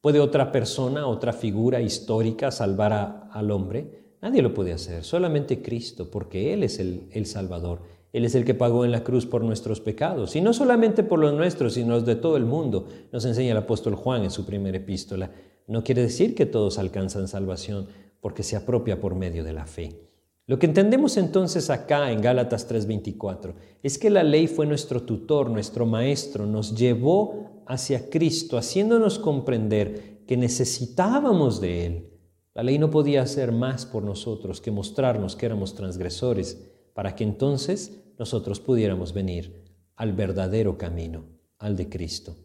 ¿Puede 0.00 0.18
otra 0.18 0.50
persona, 0.50 1.06
otra 1.06 1.32
figura 1.32 1.80
histórica 1.80 2.50
salvar 2.50 3.28
al 3.30 3.50
hombre? 3.50 4.14
Nadie 4.22 4.42
lo 4.42 4.54
puede 4.54 4.72
hacer, 4.72 5.04
solamente 5.04 5.62
Cristo, 5.62 6.10
porque 6.10 6.52
Él 6.52 6.62
es 6.62 6.78
el, 6.78 7.08
el 7.12 7.26
Salvador. 7.26 7.82
Él 8.12 8.24
es 8.24 8.34
el 8.34 8.44
que 8.44 8.54
pagó 8.54 8.84
en 8.84 8.90
la 8.90 9.04
cruz 9.04 9.26
por 9.26 9.42
nuestros 9.42 9.80
pecados, 9.80 10.34
y 10.36 10.40
no 10.40 10.52
solamente 10.52 11.02
por 11.02 11.18
los 11.18 11.32
nuestros, 11.34 11.74
sino 11.74 11.94
los 11.94 12.06
de 12.06 12.16
todo 12.16 12.36
el 12.36 12.44
mundo, 12.44 12.88
nos 13.12 13.24
enseña 13.24 13.52
el 13.52 13.56
apóstol 13.58 13.94
Juan 13.94 14.24
en 14.24 14.30
su 14.30 14.44
primera 14.44 14.78
epístola. 14.78 15.30
No 15.66 15.84
quiere 15.84 16.02
decir 16.02 16.34
que 16.34 16.46
todos 16.46 16.78
alcanzan 16.78 17.28
salvación, 17.28 17.86
porque 18.20 18.42
se 18.42 18.56
apropia 18.56 19.00
por 19.00 19.14
medio 19.14 19.44
de 19.44 19.52
la 19.52 19.66
fe. 19.66 20.10
Lo 20.46 20.58
que 20.58 20.66
entendemos 20.66 21.16
entonces 21.16 21.70
acá 21.70 22.10
en 22.10 22.20
Gálatas 22.20 22.66
3:24 22.66 23.54
es 23.84 23.98
que 23.98 24.10
la 24.10 24.24
ley 24.24 24.48
fue 24.48 24.66
nuestro 24.66 25.02
tutor, 25.02 25.48
nuestro 25.48 25.86
maestro, 25.86 26.44
nos 26.44 26.74
llevó 26.74 27.62
hacia 27.66 28.10
Cristo, 28.10 28.58
haciéndonos 28.58 29.20
comprender 29.20 30.24
que 30.26 30.36
necesitábamos 30.36 31.60
de 31.60 31.86
Él. 31.86 32.10
La 32.52 32.64
ley 32.64 32.80
no 32.80 32.90
podía 32.90 33.22
hacer 33.22 33.52
más 33.52 33.86
por 33.86 34.02
nosotros 34.02 34.60
que 34.60 34.72
mostrarnos 34.72 35.36
que 35.36 35.46
éramos 35.46 35.76
transgresores, 35.76 36.69
para 36.94 37.14
que 37.14 37.24
entonces 37.24 38.02
nosotros 38.18 38.60
pudiéramos 38.60 39.12
venir 39.12 39.64
al 39.96 40.12
verdadero 40.12 40.76
camino, 40.78 41.24
al 41.58 41.76
de 41.76 41.88
Cristo. 41.88 42.36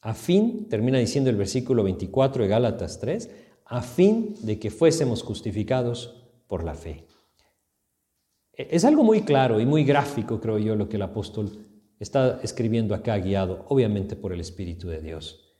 A 0.00 0.14
fin, 0.14 0.68
termina 0.68 0.98
diciendo 0.98 1.30
el 1.30 1.36
versículo 1.36 1.82
24 1.82 2.42
de 2.42 2.48
Gálatas 2.48 3.00
3, 3.00 3.30
a 3.66 3.82
fin 3.82 4.34
de 4.42 4.58
que 4.58 4.70
fuésemos 4.70 5.22
justificados 5.22 6.24
por 6.46 6.64
la 6.64 6.74
fe. 6.74 7.06
E-, 8.52 8.68
es 8.70 8.84
algo 8.84 9.04
muy 9.04 9.22
claro 9.22 9.60
y 9.60 9.66
muy 9.66 9.84
gráfico, 9.84 10.40
creo 10.40 10.58
yo, 10.58 10.76
lo 10.76 10.88
que 10.88 10.96
el 10.96 11.02
apóstol 11.02 11.66
está 11.98 12.40
escribiendo 12.42 12.94
acá 12.94 13.16
guiado 13.18 13.64
obviamente 13.68 14.16
por 14.16 14.32
el 14.32 14.40
Espíritu 14.40 14.88
de 14.88 15.00
Dios. 15.00 15.56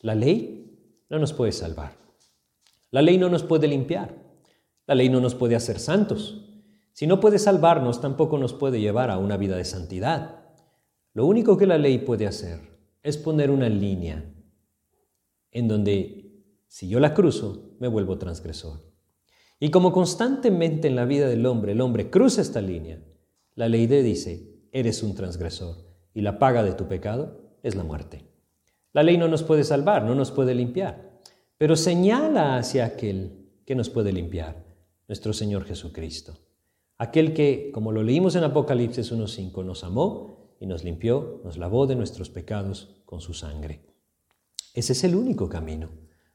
La 0.00 0.14
ley 0.14 1.04
no 1.08 1.18
nos 1.18 1.32
puede 1.32 1.52
salvar. 1.52 1.96
La 2.90 3.02
ley 3.02 3.18
no 3.18 3.28
nos 3.28 3.42
puede 3.42 3.68
limpiar. 3.68 4.14
La 4.86 4.94
ley 4.94 5.08
no 5.08 5.20
nos 5.20 5.34
puede 5.34 5.56
hacer 5.56 5.78
santos. 5.78 6.39
Si 7.00 7.06
no 7.06 7.18
puede 7.18 7.38
salvarnos, 7.38 8.02
tampoco 8.02 8.36
nos 8.36 8.52
puede 8.52 8.78
llevar 8.78 9.10
a 9.10 9.16
una 9.16 9.38
vida 9.38 9.56
de 9.56 9.64
santidad. 9.64 10.44
Lo 11.14 11.24
único 11.24 11.56
que 11.56 11.64
la 11.64 11.78
ley 11.78 11.96
puede 11.96 12.26
hacer 12.26 12.60
es 13.02 13.16
poner 13.16 13.50
una 13.50 13.70
línea 13.70 14.30
en 15.50 15.66
donde 15.66 16.44
si 16.66 16.90
yo 16.90 17.00
la 17.00 17.14
cruzo, 17.14 17.70
me 17.78 17.88
vuelvo 17.88 18.18
transgresor. 18.18 18.82
Y 19.58 19.70
como 19.70 19.92
constantemente 19.92 20.88
en 20.88 20.94
la 20.94 21.06
vida 21.06 21.26
del 21.26 21.46
hombre 21.46 21.72
el 21.72 21.80
hombre 21.80 22.10
cruza 22.10 22.42
esta 22.42 22.60
línea, 22.60 23.02
la 23.54 23.70
ley 23.70 23.86
de 23.86 24.02
dice, 24.02 24.60
eres 24.70 25.02
un 25.02 25.14
transgresor 25.14 25.78
y 26.12 26.20
la 26.20 26.38
paga 26.38 26.62
de 26.62 26.74
tu 26.74 26.86
pecado 26.86 27.56
es 27.62 27.76
la 27.76 27.82
muerte. 27.82 28.26
La 28.92 29.02
ley 29.02 29.16
no 29.16 29.26
nos 29.26 29.42
puede 29.42 29.64
salvar, 29.64 30.04
no 30.04 30.14
nos 30.14 30.32
puede 30.32 30.54
limpiar, 30.54 31.18
pero 31.56 31.76
señala 31.76 32.58
hacia 32.58 32.84
aquel 32.84 33.48
que 33.64 33.74
nos 33.74 33.88
puede 33.88 34.12
limpiar, 34.12 34.66
nuestro 35.08 35.32
Señor 35.32 35.64
Jesucristo. 35.64 36.49
Aquel 37.00 37.32
que, 37.32 37.70
como 37.72 37.92
lo 37.92 38.02
leímos 38.02 38.36
en 38.36 38.44
Apocalipsis 38.44 39.10
1.5, 39.10 39.64
nos 39.64 39.84
amó 39.84 40.36
y 40.60 40.66
nos 40.66 40.84
limpió, 40.84 41.40
nos 41.44 41.56
lavó 41.56 41.86
de 41.86 41.96
nuestros 41.96 42.28
pecados 42.28 42.90
con 43.06 43.22
su 43.22 43.32
sangre. 43.32 43.80
Ese 44.74 44.92
es 44.92 45.02
el 45.04 45.16
único 45.16 45.48
camino. 45.48 45.88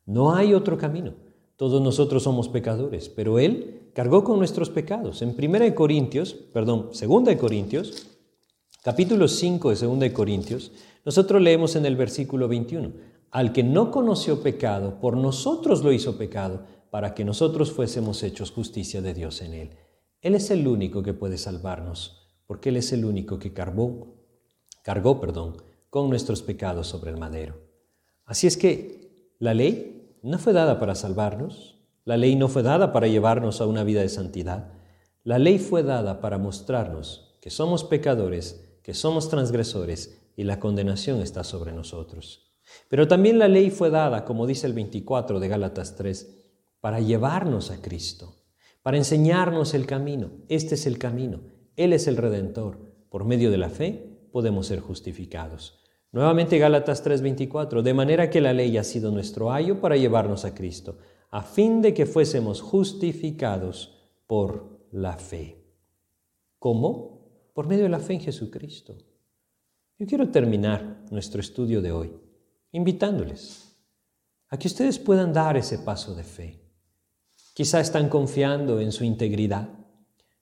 No 0.08 0.34
hay 0.34 0.56
otro 0.56 0.76
camino. 0.76 1.14
Todos 1.56 1.84
nosotros 1.84 2.24
somos 2.24 2.50
pecadores, 2.50 3.10
pero 3.10 3.38
Él 3.38 3.92
cargó 3.94 4.24
con 4.24 4.40
nuestros 4.40 4.72
pecados. 4.72 5.22
En 5.22 5.36
1 5.38 5.76
Corintios, 5.76 6.34
perdón, 6.34 6.90
2 7.00 7.36
Corintios, 7.36 8.08
capítulo 8.82 9.28
5 9.28 9.70
de 9.70 9.76
2 9.76 10.00
de 10.00 10.14
Corintios, 10.14 10.72
nosotros 11.06 11.44
leemos 11.44 11.76
en 11.76 11.86
el 11.86 11.96
versículo 11.96 12.48
21, 12.48 12.92
al 13.30 13.54
que 13.54 13.62
no 13.62 13.92
conoció 13.92 14.42
pecado, 14.42 15.00
por 15.00 15.16
nosotros 15.16 15.84
lo 15.84 15.92
hizo 15.92 16.18
pecado, 16.18 16.64
para 16.90 17.14
que 17.14 17.24
nosotros 17.24 17.72
fuésemos 17.72 18.24
hechos 18.24 18.50
justicia 18.50 19.04
de 19.04 19.14
Dios 19.14 19.44
en 19.44 19.54
él. 19.54 19.70
Él 20.22 20.36
es 20.36 20.50
el 20.52 20.68
único 20.68 21.04
que 21.04 21.14
puede 21.14 21.38
salvarnos, 21.38 22.30
porque 22.48 22.70
Él 22.70 22.78
es 22.78 22.92
el 22.94 23.06
único 23.06 23.40
que 23.40 23.54
cargó, 23.54 24.16
cargó 24.82 25.20
perdón, 25.20 25.58
con 25.90 26.10
nuestros 26.10 26.42
pecados 26.42 26.88
sobre 26.88 27.12
el 27.12 27.18
madero. 27.18 27.62
Así 28.26 28.48
es 28.48 28.58
que 28.58 29.34
la 29.40 29.54
ley 29.54 30.18
no 30.24 30.40
fue 30.40 30.54
dada 30.54 30.80
para 30.80 30.96
salvarnos, 30.96 31.78
la 32.04 32.18
ley 32.18 32.36
no 32.36 32.48
fue 32.48 32.64
dada 32.64 32.92
para 32.92 33.08
llevarnos 33.08 33.62
a 33.62 33.66
una 33.66 33.84
vida 33.84 34.02
de 34.02 34.10
santidad, 34.10 34.74
la 35.24 35.40
ley 35.40 35.60
fue 35.60 35.84
dada 35.84 36.22
para 36.22 36.38
mostrarnos 36.38 37.38
que 37.42 37.50
somos 37.50 37.84
pecadores 37.84 38.66
que 38.86 38.94
somos 38.94 39.30
transgresores 39.30 40.22
y 40.36 40.44
la 40.44 40.60
condenación 40.60 41.20
está 41.20 41.44
sobre 41.44 41.72
nosotros. 41.72 42.52
Pero 42.88 43.08
también 43.08 43.40
la 43.40 43.48
ley 43.48 43.72
fue 43.72 43.90
dada, 43.90 44.26
como 44.26 44.46
dice 44.46 44.68
el 44.68 44.74
24 44.74 45.40
de 45.40 45.48
Gálatas 45.48 45.96
3, 45.96 46.36
para 46.82 47.00
llevarnos 47.00 47.72
a 47.72 47.82
Cristo, 47.82 48.36
para 48.86 48.98
enseñarnos 48.98 49.74
el 49.74 49.88
camino. 49.88 50.30
Este 50.48 50.76
es 50.76 50.86
el 50.86 51.00
camino, 51.00 51.42
Él 51.76 51.92
es 51.92 52.06
el 52.06 52.18
Redentor. 52.18 52.78
Por 53.10 53.26
medio 53.26 53.50
de 53.50 53.58
la 53.58 53.72
fe 53.72 54.30
podemos 54.32 54.68
ser 54.68 54.80
justificados. 54.80 55.84
Nuevamente 56.12 56.60
Gálatas 56.60 57.04
3:24, 57.04 57.82
de 57.82 57.94
manera 57.96 58.30
que 58.30 58.42
la 58.42 58.54
ley 58.54 58.78
ha 58.78 58.84
sido 58.84 59.10
nuestro 59.10 59.52
ayo 59.52 59.82
para 59.82 59.98
llevarnos 59.98 60.46
a 60.46 60.54
Cristo, 60.54 61.00
a 61.32 61.42
fin 61.42 61.82
de 61.82 61.96
que 61.96 62.06
fuésemos 62.06 62.62
justificados 62.62 64.14
por 64.28 64.88
la 64.92 65.18
fe. 65.18 65.66
¿Cómo? 66.60 67.50
Por 67.56 67.66
medio 67.66 67.86
de 67.86 67.90
la 67.90 67.98
fe 68.00 68.14
en 68.14 68.22
Jesucristo. 68.22 69.00
Yo 69.98 70.06
quiero 70.06 70.30
terminar 70.30 71.06
nuestro 71.10 71.42
estudio 71.42 71.82
de 71.82 71.92
hoy 71.92 72.14
invitándoles 72.72 73.84
a 74.50 74.60
que 74.60 74.68
ustedes 74.68 75.00
puedan 75.00 75.34
dar 75.34 75.58
ese 75.58 75.80
paso 75.80 76.14
de 76.14 76.24
fe. 76.24 76.65
Quizá 77.56 77.80
están 77.80 78.10
confiando 78.10 78.82
en 78.82 78.92
su 78.92 79.06
integridad, 79.06 79.70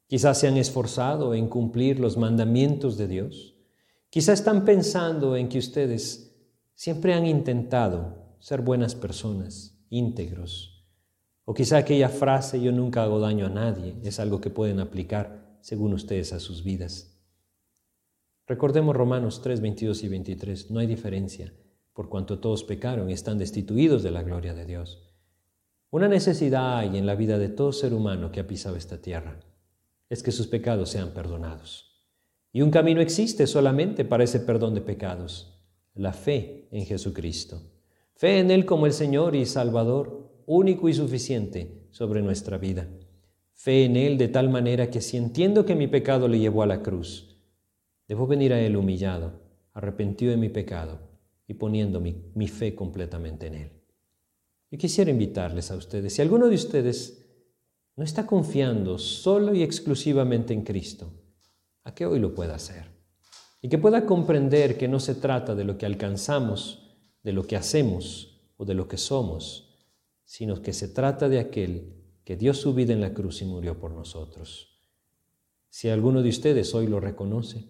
quizá 0.08 0.34
se 0.34 0.48
han 0.48 0.58
esforzado 0.58 1.36
en 1.36 1.48
cumplir 1.48 2.00
los 2.00 2.18
mandamientos 2.18 2.98
de 2.98 3.08
Dios, 3.08 3.54
quizá 4.10 4.34
están 4.34 4.66
pensando 4.66 5.38
en 5.38 5.48
que 5.48 5.60
ustedes 5.60 6.36
siempre 6.74 7.14
han 7.14 7.28
intentado 7.28 8.36
ser 8.40 8.62
buenas 8.62 8.96
personas, 8.96 9.78
íntegros, 9.92 10.88
o 11.46 11.54
quizá 11.54 11.78
aquella 11.78 12.10
frase 12.10 12.60
yo 12.60 12.72
nunca 12.72 13.04
hago 13.04 13.20
daño 13.20 13.46
a 13.46 13.50
nadie 13.50 13.96
es 14.02 14.20
algo 14.20 14.42
que 14.42 14.50
pueden 14.50 14.80
aplicar 14.80 15.60
según 15.62 15.94
ustedes 15.94 16.34
a 16.34 16.40
sus 16.40 16.64
vidas. 16.64 17.16
Recordemos 18.48 18.96
Romanos 18.96 19.44
3, 19.44 19.62
22 19.62 20.04
y 20.04 20.08
23. 20.08 20.72
No 20.72 20.80
hay 20.80 20.88
diferencia, 20.88 21.54
por 21.94 22.10
cuanto 22.10 22.40
todos 22.40 22.64
pecaron 22.64 23.12
y 23.12 23.14
están 23.14 23.38
destituidos 23.38 24.02
de 24.02 24.10
la 24.10 24.24
gloria 24.24 24.56
de 24.56 24.66
Dios. 24.66 25.13
Una 25.94 26.08
necesidad 26.08 26.80
hay 26.80 26.98
en 26.98 27.06
la 27.06 27.14
vida 27.14 27.38
de 27.38 27.50
todo 27.50 27.72
ser 27.72 27.94
humano 27.94 28.32
que 28.32 28.40
ha 28.40 28.48
pisado 28.48 28.76
esta 28.76 29.00
tierra, 29.00 29.40
es 30.10 30.24
que 30.24 30.32
sus 30.32 30.48
pecados 30.48 30.90
sean 30.90 31.12
perdonados. 31.14 32.02
Y 32.52 32.64
un 32.64 32.72
camino 32.72 33.00
existe 33.00 33.46
solamente 33.46 34.04
para 34.04 34.24
ese 34.24 34.40
perdón 34.40 34.74
de 34.74 34.82
pecados, 34.82 35.54
la 35.94 36.12
fe 36.12 36.68
en 36.72 36.88
Jesucristo. 36.88 37.62
Fe 38.16 38.40
en 38.40 38.50
Él 38.50 38.66
como 38.66 38.88
el 38.88 38.94
Señor 38.94 39.36
y 39.36 39.46
Salvador, 39.46 40.32
único 40.48 40.90
y 40.90 40.96
suficiente 40.96 41.86
sobre 41.92 42.24
nuestra 42.24 42.58
vida. 42.58 42.88
Fe 43.52 43.86
en 43.86 43.96
Él 43.96 44.18
de 44.18 44.30
tal 44.30 44.50
manera 44.50 44.90
que 44.90 45.00
si 45.00 45.18
entiendo 45.18 45.64
que 45.64 45.76
mi 45.76 45.86
pecado 45.86 46.28
le 46.28 46.40
llevó 46.40 46.64
a 46.64 46.66
la 46.66 46.82
cruz, 46.82 47.38
Debo 48.08 48.26
venir 48.26 48.52
a 48.52 48.60
Él 48.60 48.78
humillado, 48.78 49.42
arrepentido 49.74 50.32
de 50.32 50.38
mi 50.38 50.50
pecado 50.50 51.02
y 51.48 51.54
poniendo 51.54 52.00
mi, 52.02 52.32
mi 52.34 52.48
fe 52.48 52.74
completamente 52.74 53.46
en 53.46 53.54
Él. 53.54 53.83
Yo 54.74 54.80
quisiera 54.80 55.12
invitarles 55.12 55.70
a 55.70 55.76
ustedes, 55.76 56.16
si 56.16 56.24
alguno 56.24 56.50
de 56.50 56.56
ustedes 56.56 57.24
no 57.96 58.04
está 58.04 58.26
confiando 58.26 58.98
solo 58.98 59.54
y 59.54 59.62
exclusivamente 59.62 60.52
en 60.52 60.64
Cristo, 60.64 61.14
a 61.84 61.94
que 61.94 62.08
hoy 62.08 62.18
lo 62.18 62.34
pueda 62.34 62.56
hacer. 62.56 62.86
Y 63.62 63.70
que 63.70 63.78
pueda 63.78 64.08
comprender 64.08 64.76
que 64.76 64.88
no 64.88 65.00
se 65.00 65.14
trata 65.14 65.54
de 65.54 65.64
lo 65.64 65.78
que 65.78 65.86
alcanzamos, 65.86 66.98
de 67.22 67.34
lo 67.34 67.46
que 67.46 67.56
hacemos 67.56 68.42
o 68.58 68.66
de 68.66 68.74
lo 68.74 68.88
que 68.88 68.98
somos, 68.98 69.78
sino 70.26 70.64
que 70.64 70.74
se 70.74 70.88
trata 70.88 71.30
de 71.30 71.38
aquel 71.38 71.94
que 72.24 72.36
dio 72.36 72.56
su 72.56 72.74
vida 72.74 72.94
en 72.94 73.02
la 73.02 73.14
cruz 73.14 73.44
y 73.44 73.46
murió 73.46 73.78
por 73.78 73.92
nosotros. 73.92 74.82
Si 75.70 75.88
alguno 75.90 76.24
de 76.24 76.30
ustedes 76.30 76.74
hoy 76.74 76.88
lo 76.88 77.00
reconoce, 77.00 77.68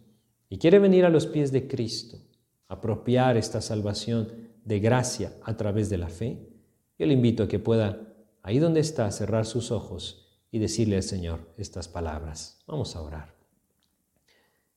y 0.48 0.58
quiere 0.58 0.80
venir 0.80 1.04
a 1.04 1.10
los 1.10 1.28
pies 1.28 1.52
de 1.52 1.68
Cristo, 1.68 2.22
apropiar 2.70 3.36
esta 3.36 3.60
salvación 3.60 4.54
de 4.64 4.80
gracia 4.80 5.34
a 5.44 5.58
través 5.58 5.90
de 5.90 5.98
la 5.98 6.08
fe, 6.08 6.53
yo 6.98 7.06
le 7.06 7.14
invito 7.14 7.44
a 7.44 7.48
que 7.48 7.60
pueda, 7.60 8.14
ahí 8.42 8.60
donde 8.60 8.80
está, 8.80 9.10
cerrar 9.12 9.46
sus 9.46 9.72
ojos 9.72 10.28
y 10.52 10.60
decirle 10.60 10.98
al 10.98 11.04
Señor 11.04 11.54
estas 11.58 11.88
palabras. 11.88 12.64
Vamos 12.68 12.96
a 12.96 13.02
orar. 13.02 13.36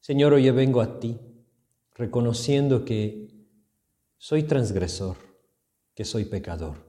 Señor, 0.01 0.33
hoy 0.33 0.51
vengo 0.51 0.81
a 0.81 0.99
ti 1.01 1.19
reconociendo 1.95 2.85
que 2.85 3.29
soy 4.19 4.45
transgresor, 4.45 5.17
que 5.95 6.05
soy 6.05 6.25
pecador. 6.25 6.87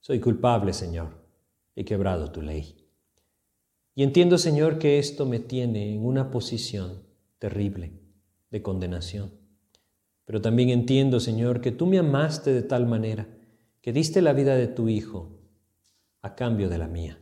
Soy 0.00 0.20
culpable, 0.20 0.72
Señor. 0.72 1.08
He 1.74 1.84
quebrado 1.84 2.30
tu 2.30 2.42
ley. 2.42 2.86
Y 3.94 4.02
entiendo, 4.02 4.38
Señor, 4.38 4.78
que 4.78 4.98
esto 4.98 5.26
me 5.26 5.40
tiene 5.40 5.94
en 5.94 6.04
una 6.04 6.30
posición 6.30 7.02
terrible 7.38 7.98
de 8.50 8.62
condenación. 8.62 9.32
Pero 10.24 10.40
también 10.40 10.70
entiendo, 10.70 11.18
Señor, 11.18 11.60
que 11.60 11.72
tú 11.72 11.86
me 11.86 11.98
amaste 11.98 12.52
de 12.52 12.62
tal 12.62 12.86
manera 12.86 13.28
que 13.86 13.92
diste 13.92 14.20
la 14.20 14.32
vida 14.32 14.56
de 14.56 14.66
tu 14.66 14.88
Hijo 14.88 15.38
a 16.20 16.34
cambio 16.34 16.68
de 16.68 16.76
la 16.76 16.88
mía. 16.88 17.20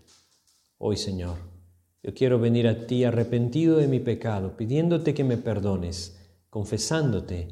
Hoy, 0.79 0.97
Señor, 0.97 1.37
yo 2.03 2.15
quiero 2.15 2.39
venir 2.39 2.67
a 2.69 2.87
ti 2.87 3.05
arrepentido 3.05 3.77
de 3.77 3.87
mi 3.87 4.01
pecado, 4.01 4.57
pidiéndote 4.57 5.13
que 5.13 5.25
me 5.25 5.37
perdones, 5.37 6.19
confesándote 6.49 7.49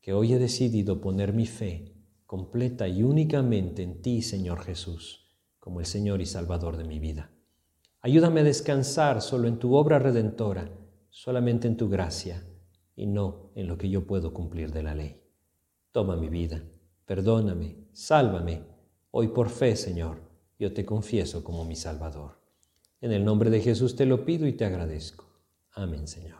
que 0.00 0.12
hoy 0.12 0.32
he 0.32 0.40
decidido 0.40 1.00
poner 1.00 1.32
mi 1.32 1.46
fe 1.46 1.94
completa 2.26 2.88
y 2.88 3.04
únicamente 3.04 3.84
en 3.84 4.02
ti, 4.02 4.22
Señor 4.22 4.58
Jesús, 4.64 5.24
como 5.60 5.78
el 5.78 5.86
Señor 5.86 6.20
y 6.20 6.26
Salvador 6.26 6.76
de 6.76 6.82
mi 6.82 6.98
vida. 6.98 7.30
Ayúdame 8.00 8.40
a 8.40 8.42
descansar 8.42 9.22
solo 9.22 9.46
en 9.46 9.60
tu 9.60 9.76
obra 9.76 10.00
redentora 10.00 10.68
solamente 11.10 11.68
en 11.68 11.76
tu 11.76 11.88
gracia 11.88 12.44
y 12.96 13.06
no 13.06 13.52
en 13.54 13.68
lo 13.68 13.78
que 13.78 13.88
yo 13.88 14.04
puedo 14.04 14.34
cumplir 14.34 14.72
de 14.72 14.82
la 14.82 14.96
ley. 14.96 15.22
Toma 15.92 16.16
mi 16.16 16.28
vida, 16.28 16.64
perdóname, 17.06 17.81
sálvame. 17.92 18.62
Hoy 19.10 19.28
por 19.28 19.50
fe, 19.50 19.76
Señor, 19.76 20.18
yo 20.58 20.72
te 20.72 20.84
confieso 20.84 21.44
como 21.44 21.64
mi 21.64 21.76
Salvador. 21.76 22.38
En 23.00 23.12
el 23.12 23.24
nombre 23.24 23.50
de 23.50 23.60
Jesús 23.60 23.96
te 23.96 24.06
lo 24.06 24.24
pido 24.24 24.46
y 24.46 24.52
te 24.52 24.64
agradezco. 24.64 25.26
Amén, 25.72 26.06
Señor. 26.06 26.38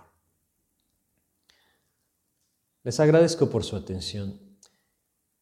Les 2.84 2.98
agradezco 3.00 3.48
por 3.48 3.64
su 3.64 3.76
atención 3.76 4.40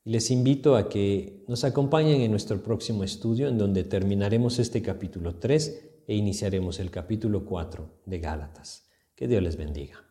y 0.04 0.10
les 0.10 0.30
invito 0.30 0.76
a 0.76 0.88
que 0.88 1.44
nos 1.48 1.64
acompañen 1.64 2.20
en 2.20 2.30
nuestro 2.30 2.62
próximo 2.62 3.04
estudio 3.04 3.48
en 3.48 3.58
donde 3.58 3.84
terminaremos 3.84 4.58
este 4.58 4.82
capítulo 4.82 5.36
3 5.36 6.04
e 6.06 6.14
iniciaremos 6.14 6.80
el 6.80 6.90
capítulo 6.90 7.44
4 7.44 8.02
de 8.06 8.18
Gálatas. 8.18 8.88
Que 9.14 9.28
Dios 9.28 9.42
les 9.42 9.56
bendiga. 9.56 10.09